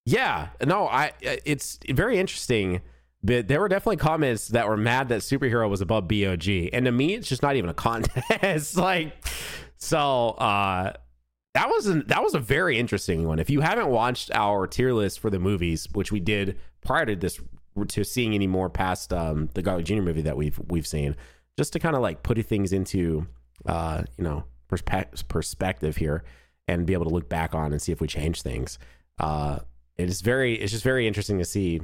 [0.09, 2.81] Yeah, no, I, it's very interesting.
[3.21, 6.91] But there were definitely comments that were mad that superhero was above BOG, and to
[6.91, 8.77] me, it's just not even a contest.
[8.77, 9.13] like,
[9.77, 10.93] so uh,
[11.53, 13.37] that was an, that was a very interesting one.
[13.37, 17.15] If you haven't watched our tier list for the movies, which we did prior to
[17.15, 17.39] this,
[17.89, 20.01] to seeing any more past um, the Garlic Jr.
[20.01, 21.15] movie that we've we've seen,
[21.57, 23.27] just to kind of like put things into
[23.65, 26.23] uh, you know perspe- perspective here,
[26.67, 28.79] and be able to look back on and see if we change things.
[29.19, 29.59] Uh,
[29.99, 31.81] it is very it's just very interesting to see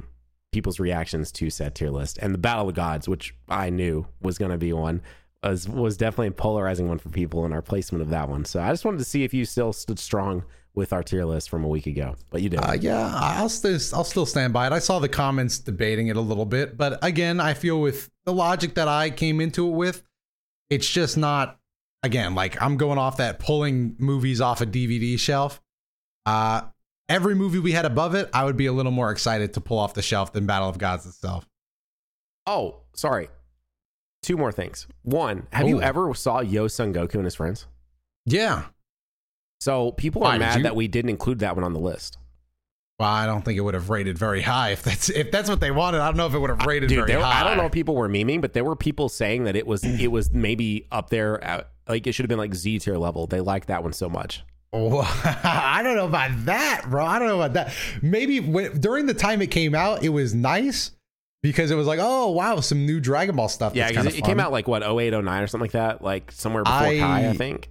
[0.52, 4.38] people's reactions to said tier list and the battle of gods which i knew was
[4.38, 5.02] going to be one
[5.42, 8.60] was was definitely a polarizing one for people in our placement of that one so
[8.60, 10.42] i just wanted to see if you still stood strong
[10.74, 13.78] with our tier list from a week ago but you did Uh, yeah, I'll still
[13.94, 14.72] I'll still stand by it.
[14.74, 18.32] I saw the comments debating it a little bit, but again, I feel with the
[18.34, 20.02] logic that I came into it with,
[20.68, 21.58] it's just not.
[22.02, 25.62] Again, like I'm going off that pulling movies off a DVD shelf.
[26.26, 26.62] Uh,
[27.08, 29.78] every movie we had above it, I would be a little more excited to pull
[29.78, 31.46] off the shelf than Battle of Gods itself.
[32.46, 33.28] oh sorry
[34.22, 37.66] two more things one have you ever saw yo son goku and his friends
[38.24, 38.64] Yeah.
[39.60, 42.18] so people are did mad that we didn't include that one on the list
[42.98, 45.60] Well, I don't think it would have rated very high if that's if that's what
[45.60, 46.00] they wanted.
[46.00, 47.42] I don't know if it would have rated Dude, very high.
[47.42, 49.84] I don't know if people were memeing, but there were people saying that it was
[49.84, 53.26] it was maybe up there, at, like it should have been like Z tier level.
[53.26, 54.44] They liked that one so much.
[54.72, 55.00] Oh,
[55.44, 57.04] I don't know about that, bro.
[57.04, 57.72] I don't know about that.
[58.02, 60.90] Maybe when, during the time it came out, it was nice
[61.42, 63.74] because it was like, oh wow, some new Dragon Ball stuff.
[63.74, 65.72] Yeah, that's 'cause kinda it, it came out like what 08, 09 or something like
[65.72, 67.70] that, like somewhere before I- Kai, I think.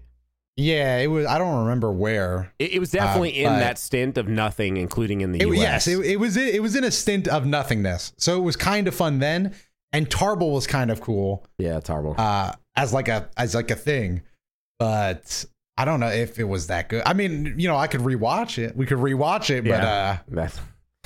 [0.58, 1.26] Yeah, it was.
[1.26, 2.54] I don't remember where.
[2.60, 5.58] It, it was definitely in that stint of nothing, including in the It, US.
[5.58, 6.38] yes, it, it was.
[6.38, 9.54] It was in a stint of nothingness, so it was kind of fun then.
[9.92, 12.16] And Tarble was kind of cool yeah, horrible.
[12.18, 14.22] uh, as like a as like a thing,
[14.80, 15.44] but
[15.78, 17.04] I don't know if it was that good.
[17.06, 18.76] I mean, you know, I could rewatch it.
[18.78, 20.18] We could rewatch it, but uh,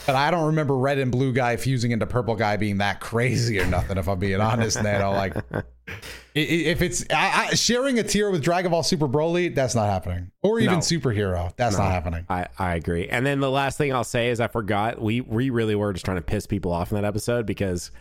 [0.06, 3.60] But I don't remember red and blue guy fusing into purple guy being that crazy
[3.60, 3.98] or nothing.
[3.98, 5.36] If I'm being honest, Nano, like
[6.36, 10.32] if it's I, I, sharing a tier with Dragon Ball Super Broly, that's not happening.
[10.42, 10.80] Or even No.
[10.80, 11.84] superhero, that's No.
[11.84, 12.26] not happening.
[12.30, 13.08] I, I agree.
[13.10, 16.06] And then the last thing I'll say is I forgot we we really were just
[16.06, 17.92] trying to piss people off in that episode because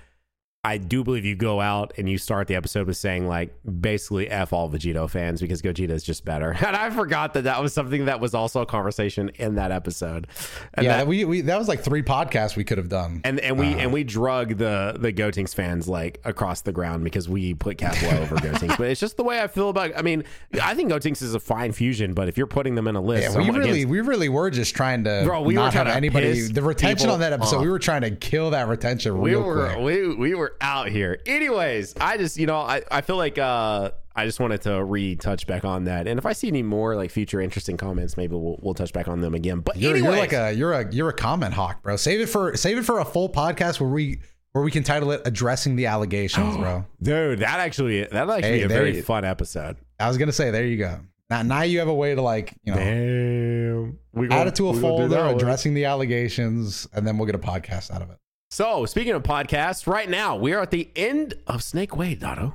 [0.65, 4.29] I do believe you go out and you start the episode with saying like basically
[4.29, 6.53] f all Vegito fans because Gogeta is just better.
[6.69, 10.27] And I forgot that that was something that was also a conversation in that episode.
[10.75, 13.21] And yeah, that, we, we that was like three podcasts we could have done.
[13.25, 17.05] and and we Uh, and we drug the the Gotenks fans like across the ground
[17.05, 18.77] because we put Kefla over Gotenks.
[18.77, 19.97] But it's just the way I feel about.
[19.97, 20.25] I mean,
[20.61, 23.33] I think Gotenks is a fine fusion, but if you're putting them in a list,
[23.33, 25.87] yeah, we really against- we really were just trying to Bro, we were not trying
[25.87, 27.57] have anybody the retention on that episode.
[27.59, 27.63] off.
[27.63, 29.79] We were trying to kill that retention we were quick.
[29.85, 31.21] we we were we're out here.
[31.27, 35.47] Anyways, I just you know I, I feel like uh I just wanted to retouch
[35.47, 38.59] back on that, and if I see any more like future interesting comments, maybe we'll
[38.61, 39.61] we'll touch back on them again.
[39.61, 41.97] But you're, anyways, you're like a you're a you're a comment hawk, bro.
[41.97, 44.21] Save it for save it for a full podcast where we
[44.53, 46.85] where we can title it "Addressing the Allegations," bro.
[47.03, 49.77] dude, that actually that actually Hey, be a very you- fun episode.
[50.01, 51.01] I was gonna say, there you go.
[51.31, 54.71] Now, now you have a way to like you know Damn, we add it to
[54.71, 58.17] a gonna folder, addressing the allegations, and then we'll get a podcast out of it.
[58.51, 62.55] So speaking of podcasts, right now we are at the end of Snake Way, Dotto.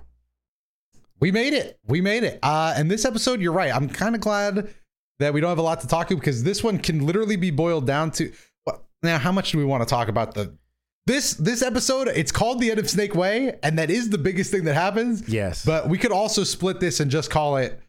[1.20, 1.80] We made it.
[1.88, 2.40] We made it.
[2.44, 3.74] Uh, and this episode, you're right.
[3.74, 4.74] I'm kind of glad
[5.20, 7.52] that we don't have a lot to talk to because this one can literally be
[7.52, 8.32] boiled down to.
[8.66, 10.58] Well, now, how much do we want to talk about the
[11.06, 12.10] this this episode?
[12.10, 15.30] It's called the end of Snake Way, and that is the biggest thing that happens.
[15.30, 17.80] Yes, But we could also split this and just call it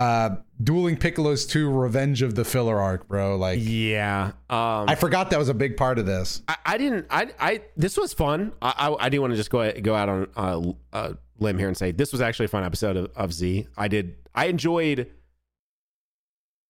[0.00, 3.36] uh, "Dueling Piccolo's 2: Revenge of the Filler Arc," bro.
[3.36, 4.32] Like, yeah.
[4.48, 6.42] Um, I forgot that was a big part of this.
[6.48, 7.06] I, I didn't.
[7.10, 7.30] I.
[7.38, 7.62] I.
[7.76, 8.52] This was fun.
[8.62, 8.74] I.
[8.90, 11.76] I, I do want to just go go out on a, a limb here and
[11.76, 13.66] say this was actually a fun episode of, of Z.
[13.76, 14.16] I did.
[14.34, 15.10] I enjoyed.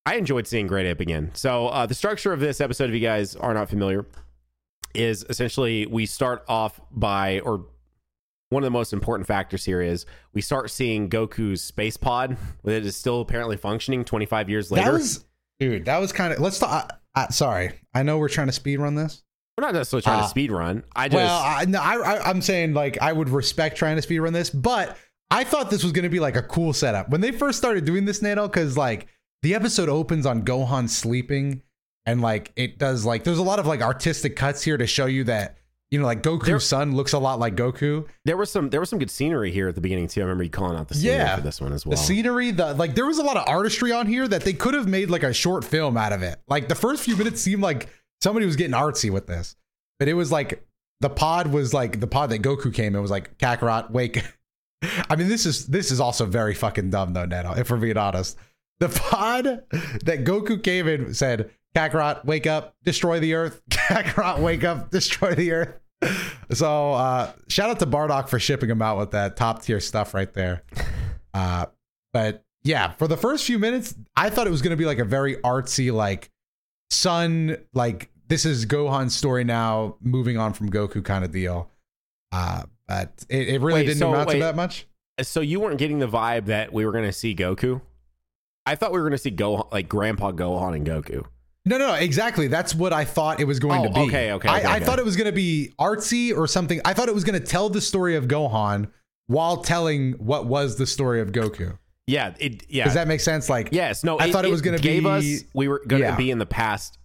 [0.07, 1.33] I enjoyed seeing Great Ape again.
[1.35, 4.07] So uh, the structure of this episode, if you guys are not familiar,
[4.95, 7.67] is essentially we start off by or
[8.51, 12.85] one of the most important factors here is we start seeing Goku's space pod, that
[12.85, 14.85] is still apparently functioning 25 years later.
[14.85, 15.25] That was,
[15.61, 15.85] dude.
[15.85, 16.41] That was kind of.
[16.41, 16.93] Let's talk.
[17.15, 19.23] Uh, uh, sorry, I know we're trying to speed run this.
[19.57, 20.85] We're not necessarily trying Uh, to speed run.
[20.95, 24.07] I just well, I, no, I, I, I'm saying like I would respect trying to
[24.07, 24.97] speedrun this, but
[25.33, 27.85] I thought this was going to be like a cool setup when they first started
[27.85, 29.09] doing this, Nano, because like
[29.43, 31.63] the episode opens on Gohan sleeping,
[32.07, 35.07] and like it does like there's a lot of like artistic cuts here to show
[35.07, 35.58] you that
[35.91, 38.07] you know like Goku's There- son looks a lot like Goku.
[38.25, 40.21] There was some there was some good scenery here at the beginning too.
[40.21, 41.37] I remember you calling out the scenery Yeah.
[41.37, 41.93] for this one as well.
[41.93, 44.75] The scenery, the like there was a lot of artistry on here that they could
[44.75, 46.39] have made like a short film out of it.
[46.49, 47.89] Like the first few minutes seemed like
[48.21, 49.57] somebody was getting artsy with this.
[49.99, 50.65] But it was like
[51.01, 54.23] the pod was like the pod that Goku came in was like Kakarot, wake.
[55.11, 57.97] I mean, this is this is also very fucking dumb though, Neto, if we're being
[57.97, 58.37] honest.
[58.81, 59.45] The pod
[60.05, 63.63] that Goku came in said, Kakarot, wake up, destroy the earth.
[63.71, 65.79] Kakarot, wake up, destroy the earth.
[66.53, 70.15] So uh shout out to Bardock for shipping him out with that top tier stuff
[70.15, 70.63] right there.
[71.35, 71.67] Uh
[72.13, 75.05] but yeah, for the first few minutes, I thought it was gonna be like a
[75.05, 76.31] very artsy, like
[76.91, 81.71] sun, like this is Gohan's story now, moving on from Goku kind of deal.
[82.33, 84.35] Uh but it, it really Wait, didn't so amount wait.
[84.35, 84.87] to that much.
[85.21, 87.83] So you weren't getting the vibe that we were going to see Goku.
[88.65, 91.27] I thought we were going to see Gohan, like Grandpa Gohan and Goku.
[91.69, 92.47] No, no, no, exactly.
[92.49, 94.01] That's what I thought it was going Oh, to be.
[94.01, 94.85] okay, okay, I, okay, I okay.
[94.87, 96.81] thought it was going to be artsy or something.
[96.85, 98.91] I thought it was going to tell the story of Gohan
[99.27, 101.77] while telling what was the story of Goku.
[102.07, 102.85] Yeah, it yeah.
[102.85, 103.51] Does that make sense?
[103.51, 104.19] Like, yes, no.
[104.19, 106.17] I thought it was gonna gave be- us we were going to Yeah.
[106.17, 106.97] be in the past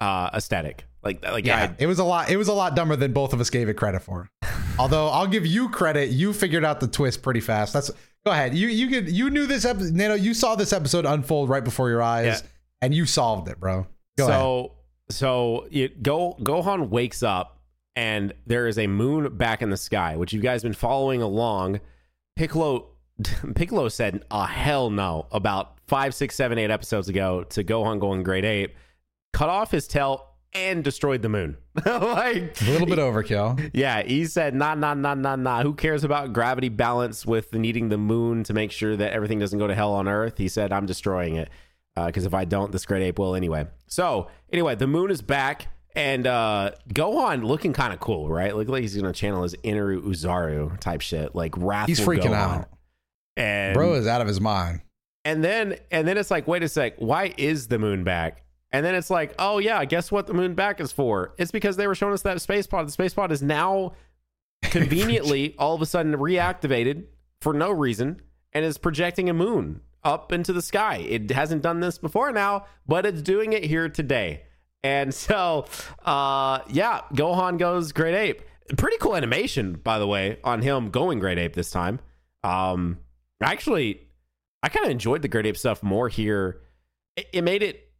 [0.00, 0.84] uh aesthetic.
[1.02, 2.30] Like like yeah, I, it was a lot.
[2.30, 4.28] It was a lot dumber than both of us gave it credit for.
[4.78, 7.72] Although I'll give you credit, you figured out the twist pretty fast.
[7.72, 7.90] That's
[8.26, 8.54] go ahead.
[8.54, 9.94] You you could you knew this episode.
[9.94, 12.48] Nano, you saw this episode unfold right before your eyes, Yeah.
[12.82, 13.86] and you solved it, bro.
[14.16, 14.40] Go ahead.
[14.40, 14.72] so
[15.10, 17.58] so it, Go Gohan wakes up
[17.96, 21.80] and there is a moon back in the sky, which you guys been following along.
[22.36, 22.88] Piccolo
[23.54, 28.22] Piccolo said a hell no about five, six, seven, eight episodes ago to Gohan going
[28.22, 28.74] Great Ape,
[29.32, 31.56] cut off his tail and destroyed the moon.
[31.84, 33.70] like A little bit overkill.
[33.74, 35.62] yeah, he said, nah, nah, nah, nah, nah.
[35.62, 39.58] Who cares about gravity balance with needing the moon to make sure that everything doesn't
[39.58, 40.38] go to hell on Earth?
[40.38, 41.48] He said, I'm destroying it.
[41.96, 43.66] Because if I don't, this great ape will anyway.
[43.86, 45.68] So, anyway, the moon is back.
[45.96, 48.56] And uh, Gohan looking kind of cool, right?
[48.56, 51.36] Look like he's going to channel his inner Oozaru type shit.
[51.36, 52.58] Like wrathful He's freaking Gohan.
[52.62, 52.68] out.
[53.36, 54.80] And, Bro is out of his mind.
[55.24, 58.42] and then and then it's like, wait a sec, why is the moon back?
[58.72, 61.32] And then it's like, oh yeah, guess what the moon back is for?
[61.38, 62.88] It's because they were showing us that space pod.
[62.88, 63.92] The space pod is now
[64.62, 67.04] conveniently all of a sudden reactivated
[67.40, 68.20] for no reason
[68.52, 70.96] and is projecting a moon up into the sky.
[70.96, 74.42] It hasn't done this before now, but it's doing it here today.
[74.82, 75.66] And so,
[76.04, 78.42] uh, yeah, Gohan goes Great Ape.
[78.76, 82.00] Pretty cool animation, by the way, on him going Great Ape this time.
[82.42, 82.98] Um,
[83.42, 84.00] actually,
[84.62, 86.60] I kind of enjoyed the Great Ape stuff more here.
[87.16, 87.90] It, it made it.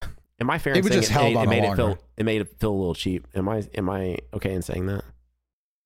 [0.40, 0.74] Am I fair?
[0.74, 1.86] It was saying just it, held it, on it made it feel.
[1.86, 2.00] longer.
[2.16, 3.28] It made it feel a little cheap.
[3.34, 3.62] Am I?
[3.74, 5.04] Am I okay in saying that?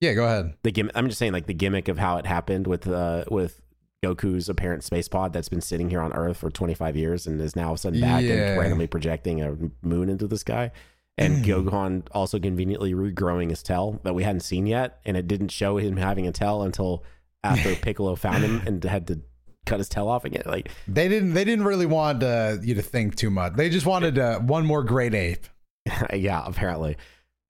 [0.01, 0.55] Yeah, go ahead.
[0.63, 0.93] the gimmick.
[0.97, 3.61] I'm just saying, like the gimmick of how it happened with uh with
[4.05, 7.57] Goku's apparent space pod that's been sitting here on Earth for 25 years and is
[7.57, 8.51] now all of a sudden back Yeah.
[8.53, 10.71] and randomly projecting a moon into the sky.
[11.17, 15.49] And Gohan also conveniently regrowing his tail that we hadn't seen yet, and it didn't
[15.49, 17.03] show him having a tail until
[17.43, 19.21] after Piccolo found him and had to
[19.67, 20.45] cut his tail off again.
[20.47, 21.35] Like, They didn't.
[21.35, 23.55] They didn't really want uh, you to think too much.
[23.55, 25.45] They just wanted uh, one more great ape.
[26.15, 26.97] yeah, apparently.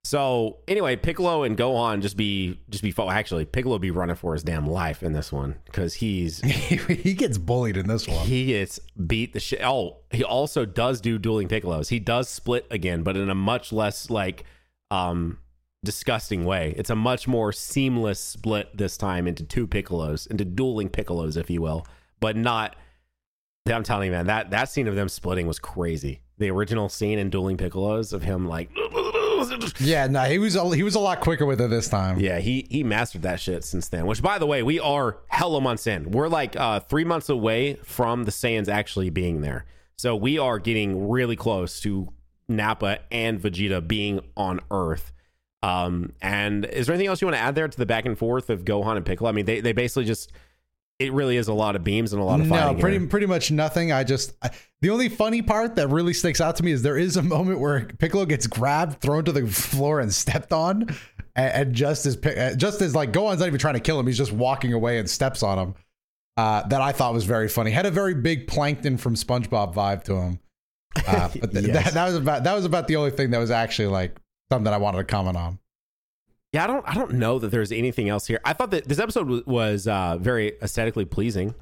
[0.03, 4.43] So anyway, Piccolo and Gohan just be just be actually Piccolo be running for his
[4.43, 8.25] damn life in this one because he's he gets bullied in this one.
[8.25, 9.61] He gets beat the shit.
[9.63, 11.89] Oh, he also does do dueling Piccolos.
[11.89, 14.45] He does split again, but in a much less like
[14.89, 15.37] um
[15.83, 16.73] disgusting way.
[16.77, 21.49] It's a much more seamless split this time into two Piccolos, into dueling Piccolos, if
[21.49, 21.85] you will,
[22.19, 22.75] but not.
[23.71, 26.21] I'm telling you, man, that that scene of them splitting was crazy.
[26.39, 28.71] The original scene in dueling Piccolos of him like.
[29.79, 32.19] Yeah, no, he was a, he was a lot quicker with it this time.
[32.19, 34.05] Yeah, he he mastered that shit since then.
[34.05, 36.11] Which, by the way, we are hella months in.
[36.11, 39.65] We're like uh, three months away from the Saiyans actually being there.
[39.97, 42.09] So we are getting really close to
[42.47, 45.11] Nappa and Vegeta being on Earth.
[45.61, 48.17] Um, and is there anything else you want to add there to the back and
[48.17, 49.29] forth of Gohan and Piccolo?
[49.29, 50.31] I mean, they they basically just
[50.99, 52.75] it really is a lot of beams and a lot of fighting.
[52.75, 53.07] No, pretty here.
[53.07, 53.93] pretty much nothing.
[53.93, 56.97] I just I, the only funny part that really sticks out to me is there
[56.97, 60.89] is a moment where Piccolo gets grabbed, thrown to the floor, and stepped on,
[61.35, 64.07] and, and just as uh, just as like Gohan's not even trying to kill him,
[64.07, 65.75] he's just walking away and steps on him.
[66.35, 67.71] Uh, that I thought was very funny.
[67.71, 70.39] Had a very big Plankton from SpongeBob vibe to him.
[71.05, 71.85] Uh, but th- yes.
[71.85, 74.17] that, that was about that was about the only thing that was actually like
[74.51, 75.59] something that I wanted to comment on.
[76.53, 78.39] Yeah, I don't I don't know that there's anything else here.
[78.43, 81.53] I thought that this episode was, uh, very aesthetically pleasing.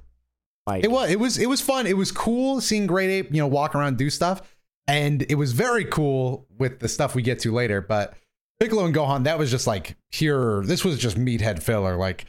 [0.65, 1.87] Like it was it was it was fun.
[1.87, 4.41] It was cool seeing Great Ape, you know, walk around do stuff.
[4.87, 8.13] And it was very cool with the stuff we get to later, but
[8.59, 11.95] Piccolo and Gohan, that was just like pure this was just meathead filler.
[11.97, 12.25] Like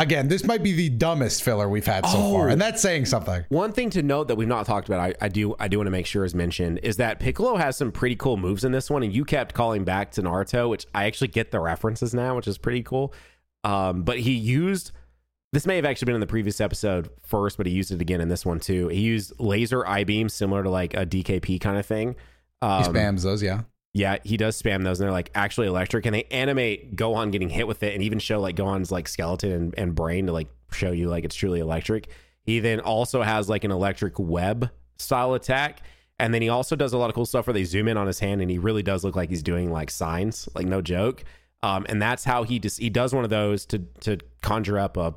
[0.00, 3.04] Again, this might be the dumbest filler we've had so oh, far, and that's saying
[3.04, 3.44] something.
[3.50, 5.88] One thing to note that we've not talked about, I, I do, I do want
[5.88, 8.88] to make sure is mentioned, is that Piccolo has some pretty cool moves in this
[8.90, 12.34] one, and you kept calling back to Naruto, which I actually get the references now,
[12.34, 13.12] which is pretty cool.
[13.62, 14.92] Um, but he used
[15.52, 18.20] this may have actually been in the previous episode first, but he used it again
[18.20, 18.88] in this one too.
[18.88, 22.16] He used laser eye beams, similar to like a DKP kind of thing.
[22.62, 23.62] Um, he spams those, yeah.
[23.92, 27.48] Yeah, he does spam those, and they're like actually electric, and they animate Gohan getting
[27.48, 30.48] hit with it, and even show like Gohan's like skeleton and, and brain to like
[30.72, 32.08] show you like it's truly electric.
[32.44, 35.82] He then also has like an electric web style attack,
[36.20, 38.06] and then he also does a lot of cool stuff where they zoom in on
[38.06, 41.24] his hand, and he really does look like he's doing like signs, like no joke.
[41.62, 44.96] Um, and that's how he just he does one of those to to conjure up
[44.96, 45.14] a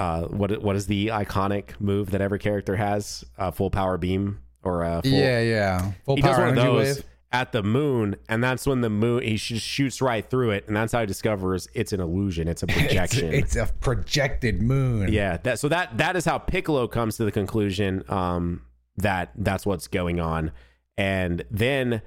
[0.00, 3.24] uh, what what is the iconic move that every character has?
[3.38, 6.54] A full power beam or a full, yeah yeah full he power does one of
[6.56, 6.96] those.
[6.96, 10.66] Wave at the moon, and that's when the moon he just shoots right through it,
[10.66, 14.62] and that's how he discovers it's an illusion, it's a projection, it's, it's, a projected
[14.62, 15.12] moon.
[15.12, 18.62] Yeah, that so that that is how Piccolo comes to the conclusion um,
[18.96, 20.50] that that's what's going on,
[20.96, 22.02] and then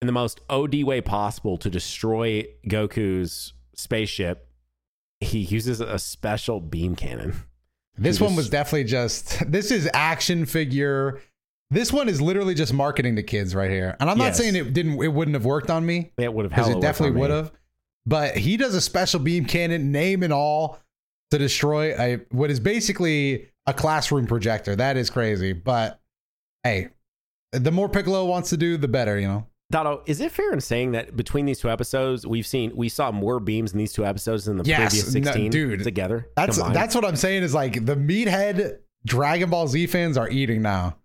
[0.00, 4.48] in the most OD way possible to destroy Goku's spaceship,
[5.20, 7.34] he uses a special beam cannon.
[7.98, 11.20] This one was definitely just this is action figure
[11.70, 14.72] this one is literally just marketing to kids right here, and I'm not saying it
[14.72, 16.12] didn't, it wouldn't have worked on me.
[16.18, 17.52] It would have because it definitely would have.
[18.06, 20.80] But he does a special beam cannon, name and all,
[21.30, 24.74] to destroy a what is basically a classroom projector.
[24.74, 25.52] That is crazy.
[25.52, 26.00] But
[26.64, 26.88] hey,
[27.52, 29.46] the more Piccolo wants to do, the better, you know.
[29.72, 33.12] Dotto, is it fair in saying that between these two episodes, we've seen we saw
[33.12, 36.28] more beams in these two episodes than the yes, previous sixteen no, dude, together?
[36.34, 36.74] That's combined?
[36.74, 37.44] that's what I'm saying.
[37.44, 40.96] Is like the meathead Dragon Ball Z fans are eating now.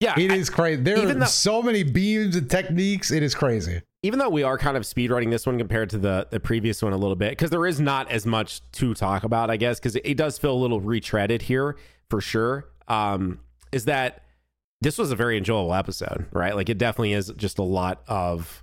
[0.00, 0.82] Yeah, it I, is crazy.
[0.82, 3.10] There are though, so many beams and techniques.
[3.10, 3.80] It is crazy.
[4.02, 6.92] Even though we are kind of speedrunning this one compared to the the previous one
[6.92, 9.96] a little bit, because there is not as much to talk about, I guess, because
[9.96, 11.76] it, it, does feel a little retreaded here
[12.10, 12.68] for sure.
[12.88, 13.40] Um,
[13.72, 14.22] is that
[14.80, 16.54] this was a very enjoyable episode, right?
[16.54, 18.62] Like it definitely is just a lot of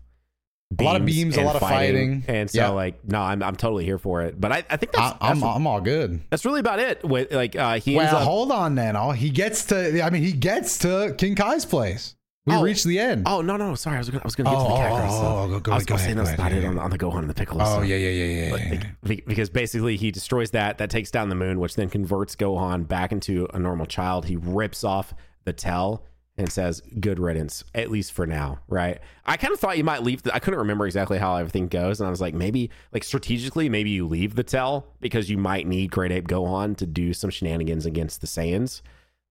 [0.80, 2.70] a lot of beams, a lot of fighting, and so yeah.
[2.70, 4.40] like no, I'm I'm totally here for it.
[4.40, 6.22] But I, I think that's, I, am I'm, I'm all good.
[6.30, 7.04] That's really about it.
[7.04, 8.96] With like uh, he well, up, hold on then.
[8.96, 10.02] Oh, he gets to.
[10.04, 12.16] I mean, he gets to King Kai's place.
[12.46, 13.24] We oh, reached the end.
[13.26, 15.08] Oh no no sorry I was gonna I was gonna get oh, to the Kakarot
[15.08, 15.34] oh, stuff.
[15.34, 17.20] Oh, go, go, I was go gonna say that's not it on, on the Gohan
[17.20, 17.64] and the Piccolo.
[17.64, 17.86] Oh stuff.
[17.86, 18.56] yeah yeah yeah yeah.
[18.74, 18.84] yeah.
[19.02, 22.86] Like, because basically he destroys that that takes down the moon, which then converts Gohan
[22.86, 24.26] back into a normal child.
[24.26, 25.14] He rips off
[25.46, 26.04] the tell
[26.38, 30.02] and says good riddance at least for now right i kind of thought you might
[30.02, 33.04] leave the, i couldn't remember exactly how everything goes and i was like maybe like
[33.04, 37.14] strategically maybe you leave the tell because you might need great ape gohan to do
[37.14, 38.82] some shenanigans against the saiyans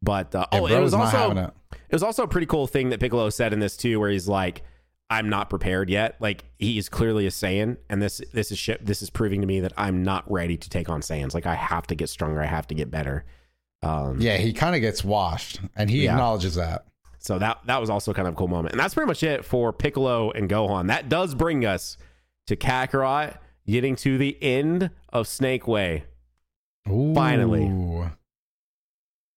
[0.00, 1.50] but uh, oh it was also it.
[1.72, 4.28] it was also a pretty cool thing that piccolo said in this too where he's
[4.28, 4.62] like
[5.10, 8.80] i'm not prepared yet like he is clearly a saiyan and this this is ship
[8.84, 11.56] this is proving to me that i'm not ready to take on saiyans like i
[11.56, 13.24] have to get stronger i have to get better
[13.82, 16.12] um, yeah, he kind of gets washed, and he yeah.
[16.12, 16.86] acknowledges that.
[17.22, 18.72] So that that was also kind of a cool moment.
[18.72, 20.88] And that's pretty much it for Piccolo and Gohan.
[20.88, 21.96] That does bring us
[22.48, 26.04] to Kakarot getting to the end of Snake Way.
[26.90, 27.14] Ooh.
[27.14, 28.10] Finally.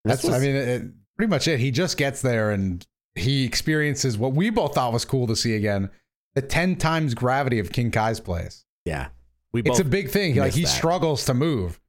[0.03, 0.83] That's was, I mean it,
[1.17, 1.59] pretty much it.
[1.59, 5.55] He just gets there and he experiences what we both thought was cool to see
[5.55, 5.89] again.
[6.33, 8.65] the 10 times gravity of King Kai's place.
[8.83, 9.09] Yeah.
[9.53, 10.35] We It's a big thing.
[10.35, 10.67] Like he that.
[10.67, 11.79] struggles to move.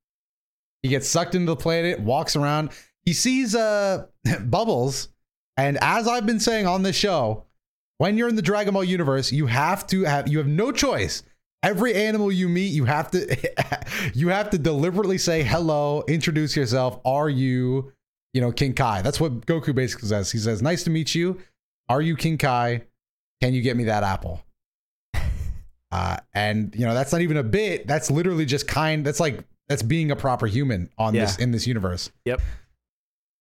[0.83, 2.71] He gets sucked into the planet, walks around.
[3.03, 4.07] He sees uh
[4.45, 5.09] bubbles.
[5.57, 7.45] And as I've been saying on this show,
[7.99, 11.23] when you're in the Dragon Ball universe, you have to have you have no choice.
[11.63, 13.37] Every animal you meet, you have to
[14.15, 17.01] you have to deliberately say hello, introduce yourself.
[17.05, 17.93] Are you,
[18.35, 19.03] you know, King Kai?
[19.03, 20.31] That's what Goku basically says.
[20.31, 21.41] He says, "Nice to meet you.
[21.89, 22.83] Are you King Kai?
[23.41, 24.43] Can you get me that apple?"
[25.93, 27.87] Uh, and you know that's not even a bit.
[27.87, 29.07] That's literally just kind.
[29.07, 31.23] That's like that's being a proper human on Yeah.
[31.27, 32.11] this in this universe.
[32.25, 32.43] Yep.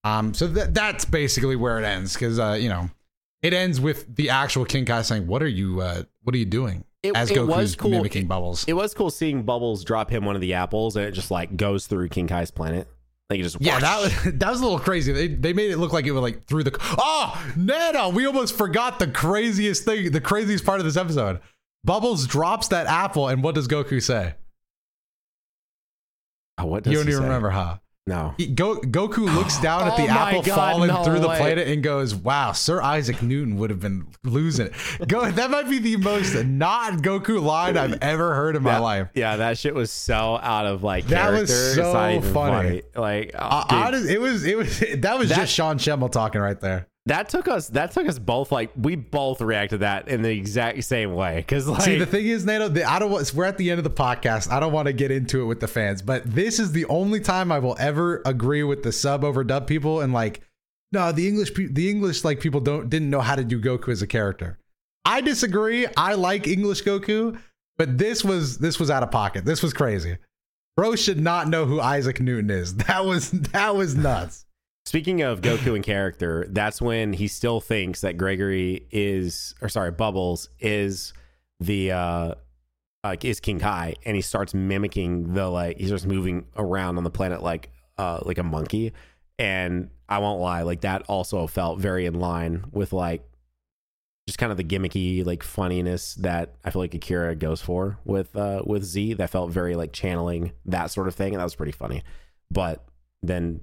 [0.05, 0.33] Um.
[0.33, 2.89] So that that's basically where it ends because uh you know
[3.41, 5.81] it ends with the actual King Kai saying, "What are you?
[5.81, 7.91] Uh, what are you doing?" It, As it Goku's was cool.
[7.91, 8.65] mimicking Bubbles.
[8.67, 11.55] It was cool seeing Bubbles drop him one of the apples and it just like
[11.55, 12.87] goes through King Kai's planet.
[13.29, 15.11] Like it just yeah, that was that was a little crazy.
[15.11, 18.09] They they made it look like it was like through the oh Nana.
[18.09, 21.39] We almost forgot the craziest thing, the craziest part of this episode.
[21.83, 24.33] Bubbles drops that apple, and what does Goku say?
[26.57, 27.23] Oh, what does you don't even say?
[27.23, 27.77] remember, huh?
[28.07, 28.35] No.
[28.37, 31.37] He- Go, Goku looks down at the Oh apple God, falling no through the way.
[31.39, 35.67] planet and goes, "Wow, Sir Isaac Newton would have been losing it." Go, that might
[35.67, 39.07] be the most not Goku line I've ever heard in my yeah, life.
[39.15, 41.41] Yeah, that shit was so out of like That character.
[41.41, 42.81] was so not even funny.
[42.95, 46.41] Like oh, Uh, honest- it was, it was, that was That- just Sean Schemmel talking
[46.41, 46.87] right there.
[47.07, 50.31] That took us that took us both like we both reacted to that in the
[50.31, 53.11] exact same way because like See, the thing is, Nato, the, I don't.
[53.11, 54.51] want- We're at the end of the podcast.
[54.51, 57.19] I don't want to get into it with the fans, but this is the only
[57.19, 60.41] time I will ever agree with the sub over dub people and like,
[60.91, 64.01] no, the English, the English like people don't didn't know how to do Goku as
[64.01, 64.57] a character.
[65.03, 65.85] I disagree.
[65.95, 67.37] I like English Goku,
[67.77, 69.45] but this was this was out of pocket.
[69.45, 70.17] This was crazy.
[70.75, 72.75] Bro should not know who Isaac Newton is.
[72.87, 74.44] That was that was nuts.
[74.85, 79.91] Speaking of Goku and character, that's when he still thinks that Gregory is, or sorry,
[79.91, 81.13] Bubbles is
[81.59, 82.35] the uh
[83.03, 87.03] like is King Kai, and he starts mimicking the like he starts moving around on
[87.03, 88.93] the planet like uh like a monkey.
[89.39, 93.27] And I won't lie, like that also felt very in line with like
[94.27, 98.35] just kind of the gimmicky like funniness that I feel like Akira goes for with
[98.35, 99.15] uh with Z.
[99.15, 102.03] That felt very like channeling that sort of thing, and that was pretty funny.
[102.51, 102.85] But
[103.23, 103.61] then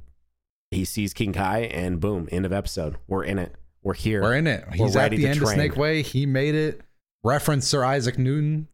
[0.72, 2.96] he sees King Kai, and boom, end of episode.
[3.06, 3.54] We're in it.
[3.82, 4.22] We're here.
[4.22, 4.64] We're in it.
[4.70, 5.48] We're He's at the end of.
[5.48, 6.02] Snake Way.
[6.02, 6.80] He made it.
[7.24, 8.68] Reference Sir Isaac Newton.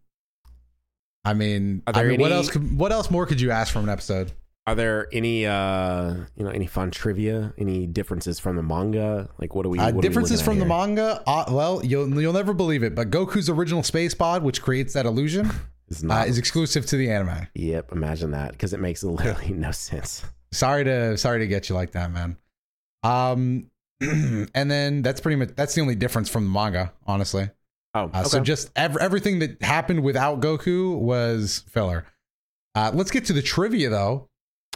[1.24, 2.51] I mean, I mean, what else?
[2.51, 4.32] Could, what else more could you ask from an episode?
[4.66, 7.55] Are there any uh you know any fun trivia?
[7.57, 9.30] Any differences from the manga?
[9.38, 9.78] Like what do we?
[9.78, 11.22] Uh, what are we differences from at the manga.
[11.26, 15.07] Uh, well, you'll you'll never believe it, but Goku's original space pod, which creates that
[15.07, 15.55] illusion, uh,
[16.03, 16.28] not.
[16.28, 17.46] is exclusive to the anime.
[17.55, 20.22] yep, imagine that because it makes literally no sense.
[20.53, 22.36] Sorry to sorry to get you like that, man.
[23.03, 23.70] Um,
[24.01, 27.51] and then that's pretty much that's the only difference from the manga, honestly.
[27.94, 32.05] Oh, Uh, So just ev- everything that happened without Goku was filler.
[32.74, 34.28] Uh, let's get to the trivia though.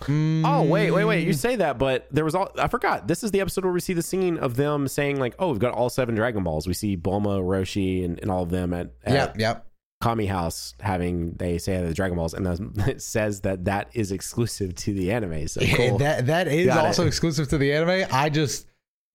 [0.08, 1.24] Oh wait, wait, wait!
[1.26, 3.06] You Mm, say that, but there was all I forgot.
[3.06, 5.60] This is the episode where we see the scene of them saying like, "Oh, we've
[5.60, 8.90] got all seven Dragon Balls." We see Bulma, Roshi, and, and all of them at,
[9.04, 9.66] at Yep, yep.
[10.02, 12.46] Kami House having they say the Dragon Balls, and
[12.88, 15.46] it says that that is exclusive to the anime.
[15.46, 15.98] So cool.
[15.98, 16.86] that that is Got it.
[16.88, 18.08] also exclusive to the anime.
[18.12, 18.66] I just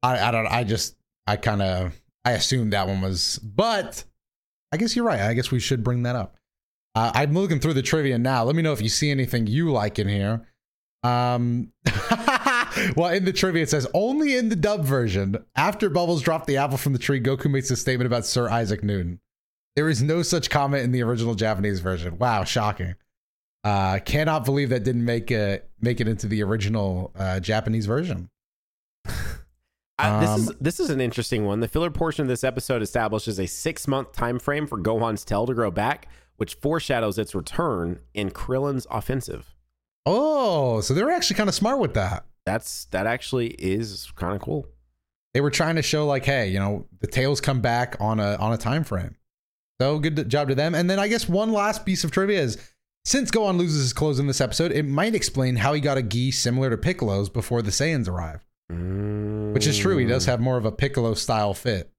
[0.01, 0.95] I I don't I just
[1.27, 4.05] I kind of I assumed that one was, but
[4.71, 5.19] I guess you're right.
[5.19, 6.37] I guess we should bring that up.
[6.95, 8.45] Uh, I'm looking through the trivia now.
[8.45, 10.47] Let me know if you see anything you like in here.
[11.03, 11.73] Um,
[12.95, 15.35] well, in the trivia it says only in the dub version.
[15.53, 18.83] After Bubbles dropped the apple from the tree, Goku makes a statement about Sir Isaac
[18.85, 19.19] Newton.
[19.77, 22.17] There is no such comment in the original Japanese version.
[22.17, 22.95] Wow, shocking.
[23.63, 28.31] Uh, cannot believe that didn't make it make it into the original uh, Japanese version.
[29.99, 31.59] I, this is Um, this is an interesting one.
[31.59, 35.45] The filler portion of this episode establishes a six month time frame for Gohan's tail
[35.45, 36.07] to grow back,
[36.37, 39.53] which foreshadows its return in Krillin's offensive.
[40.07, 42.25] Oh, so they were actually kind of smart with that.
[42.47, 44.65] That's that actually is kind of cool.
[45.35, 48.37] They were trying to show like, hey, you know, the tails come back on a
[48.37, 49.17] on a time frame.
[49.79, 50.73] So good job to them.
[50.73, 52.57] And then I guess one last piece of trivia is
[53.05, 56.03] since Gohan loses his clothes in this episode, it might explain how he got a
[56.03, 58.45] gi similar to Piccolo's before the Saiyans arrive.
[58.69, 59.97] Which is true.
[59.97, 60.29] He does mm.
[60.29, 61.89] have more of a Piccolo style fit.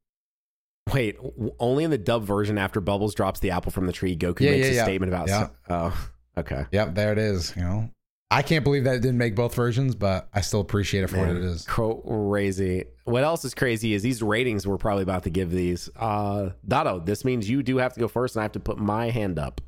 [0.92, 1.16] Wait,
[1.58, 4.50] only in the dub version after Bubbles drops the apple from the tree, Goku Yeah,
[4.50, 4.84] makes yeah, a yeah.
[4.84, 5.28] statement about.
[5.28, 5.48] Yeah.
[5.68, 6.66] Oh, okay.
[6.72, 7.54] Yep, there it is.
[7.56, 7.90] You know,
[8.30, 11.16] I can't believe that it didn't make both versions, but I still appreciate it for
[11.16, 11.64] what Man, it is.
[11.64, 12.84] Crazy.
[13.04, 15.88] What else is crazy is these ratings we're probably about to give these.
[15.96, 18.78] Uh Dotto, this means you do have to go first and I have to put
[18.78, 19.62] my hand up.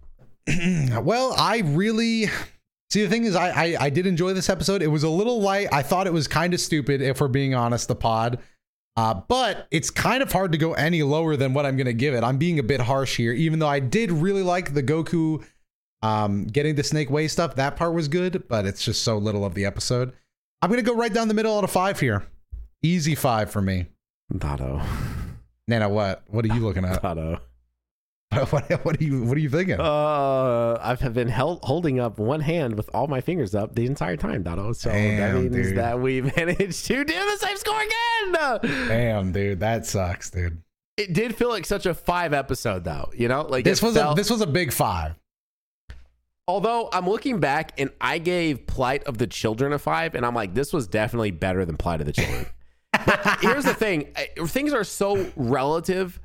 [1.02, 2.26] well, I really
[2.90, 3.02] see.
[3.04, 4.82] The thing is, I, I I did enjoy this episode.
[4.82, 5.68] It was a little light.
[5.72, 7.88] I thought it was kind of stupid, if we're being honest.
[7.88, 8.40] The pod,
[8.96, 11.94] Uh, but it's kind of hard to go any lower than what I'm going to
[11.94, 12.24] give it.
[12.24, 15.44] I'm being a bit harsh here, even though I did really like the Goku
[16.02, 17.56] um, getting the Snake Way stuff.
[17.56, 20.12] That part was good, but it's just so little of the episode.
[20.62, 22.26] I'm going to go right down the middle out of five here.
[22.82, 23.86] Easy five for me.
[24.32, 24.82] Dotto.
[25.68, 26.22] Nana, what?
[26.28, 27.02] What are you looking at?
[27.02, 27.40] Dotto.
[28.50, 29.80] what, what are you What are you thinking?
[29.80, 34.16] Uh, I've been held, holding up one hand with all my fingers up the entire
[34.16, 34.74] time, Dotto.
[34.76, 35.76] So Damn, that means dude.
[35.78, 38.88] that we managed to do the same score again.
[38.88, 40.62] Damn, dude, that sucks, dude.
[40.96, 43.10] It did feel like such a five episode, though.
[43.16, 45.14] You know, like This was felt- a this was a big five.
[46.50, 50.34] Although I'm looking back and I gave Plight of the Children a five, and I'm
[50.34, 52.46] like, this was definitely better than Plight of the Children.
[53.06, 54.08] but here's the thing
[54.46, 56.18] things are so relative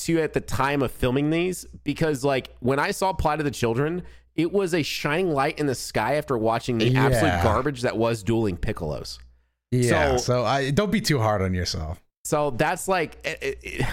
[0.00, 3.50] to at the time of filming these because, like, when I saw Plight of the
[3.50, 4.02] Children,
[4.34, 8.22] it was a shining light in the sky after watching the absolute garbage that was
[8.22, 9.18] dueling Piccolos.
[9.70, 10.16] Yeah.
[10.16, 12.02] So- So, I don't be too hard on yourself.
[12.24, 13.86] So that's like, it- it-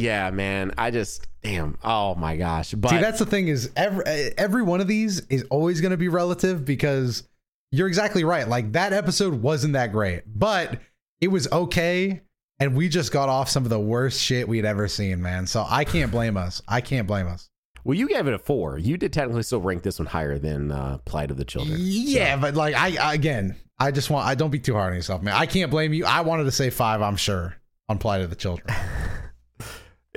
[0.00, 0.72] yeah, man.
[0.78, 1.78] I just, damn.
[1.84, 2.72] Oh my gosh.
[2.72, 4.04] But See, that's the thing is every
[4.36, 7.24] every one of these is always going to be relative because
[7.72, 8.48] you're exactly right.
[8.48, 10.80] Like that episode wasn't that great, but
[11.20, 12.22] it was okay,
[12.58, 15.46] and we just got off some of the worst shit we'd ever seen, man.
[15.46, 16.62] So I can't blame us.
[16.66, 17.48] I can't blame us.
[17.84, 18.78] well, you gave it a four.
[18.78, 21.76] You did technically still rank this one higher than uh, Plight of the Children.
[21.80, 24.96] Yeah, but like I, I again, I just want I don't be too hard on
[24.96, 25.34] yourself, man.
[25.34, 26.04] I can't blame you.
[26.06, 27.00] I wanted to say five.
[27.02, 27.54] I'm sure
[27.88, 28.66] on Plight of the Children.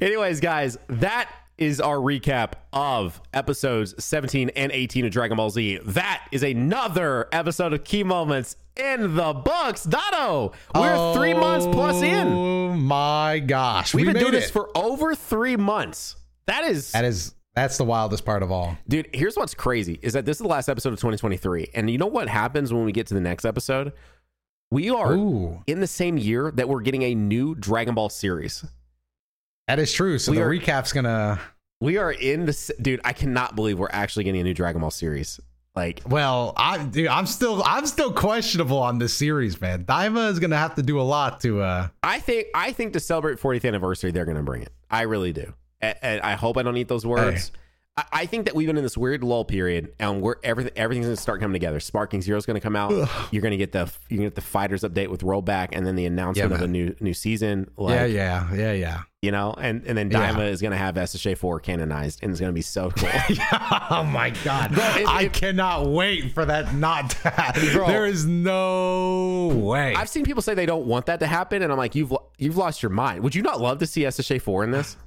[0.04, 5.80] Anyways, guys, that is our recap of episodes 17 and 18 of Dragon Ball Z.
[5.86, 9.86] That is another episode of Ki Moments in the books.
[9.86, 12.28] Dotto, we're three months plus in.
[12.28, 16.18] Oh my gosh, We've we been doing made this for over three months.
[16.48, 18.78] That is, That is that's the wildest part of all.
[18.90, 19.08] dude.
[19.14, 22.08] Here's what's crazy: is that this is the last episode of 2023, and you know
[22.08, 23.94] what happens when we get to the next episode?
[24.70, 28.66] We are Ooh, in the same year that we're getting a new Dragon Ball series.
[29.68, 30.18] That is true.
[30.20, 31.40] So We the are- recap's gonna.
[31.82, 33.02] We are in the dude.
[33.04, 35.40] I cannot believe we're actually getting a new Dragon Ball series.
[35.76, 39.84] Like, Well, I dude, I'm still I'm still questionable on this series, man.
[39.86, 41.62] Daima is gonna have to do a lot to.
[41.62, 44.72] uh I think I think to celebrate 40th anniversary, they're to bring it.
[44.92, 45.54] I really do.
[45.82, 47.52] And, and I hope I don't eat those words.
[47.96, 51.06] I, I think that we've been in this weird lull period, and we're everything everything's
[51.06, 51.80] going to start coming together.
[51.80, 52.92] Sparking Zero's going to come out.
[53.32, 56.06] You're going to get the you get the fighters update with rollback, and then the
[56.06, 56.72] announcement Yeah, of a man.
[56.72, 57.70] new new season.
[57.78, 59.02] Like, yeah, yeah, yeah, yeah.
[59.22, 60.32] you know, and and then Yeah.
[60.34, 63.10] Daima is going to have SSJ four canonized, and it's going to be so cool.
[63.92, 67.72] oh my god, it- I it- cannot wait for that not to happen.
[67.74, 67.88] Bro.
[67.88, 69.94] there is no way.
[69.96, 72.26] I've seen people say they don't want that to happen, and I'm like, you've lo-
[72.40, 73.24] you've lost your mind.
[73.24, 74.98] Would you not love to see SSJ four in this?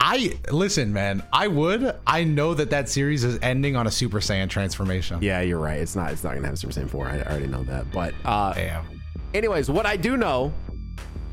[0.00, 1.22] I listen, man.
[1.32, 1.96] I would.
[2.06, 5.18] I know that that series is ending on a Super Saiyan transformation.
[5.22, 5.78] Yeah, you're right.
[5.80, 6.12] It's not.
[6.12, 7.06] It's not gonna have Super Saiyan four.
[7.06, 7.90] I already know that.
[7.90, 9.00] But uh, Damn.
[9.32, 10.52] anyways, what I do know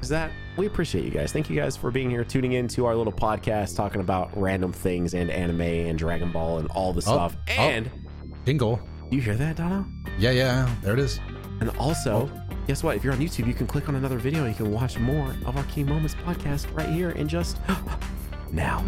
[0.01, 1.31] is that we appreciate you guys.
[1.33, 4.71] Thank you guys for being here, tuning in to our little podcast, talking about random
[4.71, 7.35] things and anime and Dragon Ball and all the stuff.
[7.49, 7.51] oh.
[7.51, 7.89] And
[8.45, 8.79] Jingle.
[9.09, 9.85] you hear that, Dono?
[10.17, 10.73] Yeah, yeah.
[10.81, 11.19] There it is.
[11.59, 12.29] And also,
[12.67, 12.95] guess what?
[12.95, 14.45] If you're on YouTube, you can click on another video.
[14.47, 17.57] You can watch more of our Ki Moments podcast right here in just
[18.53, 18.83] now.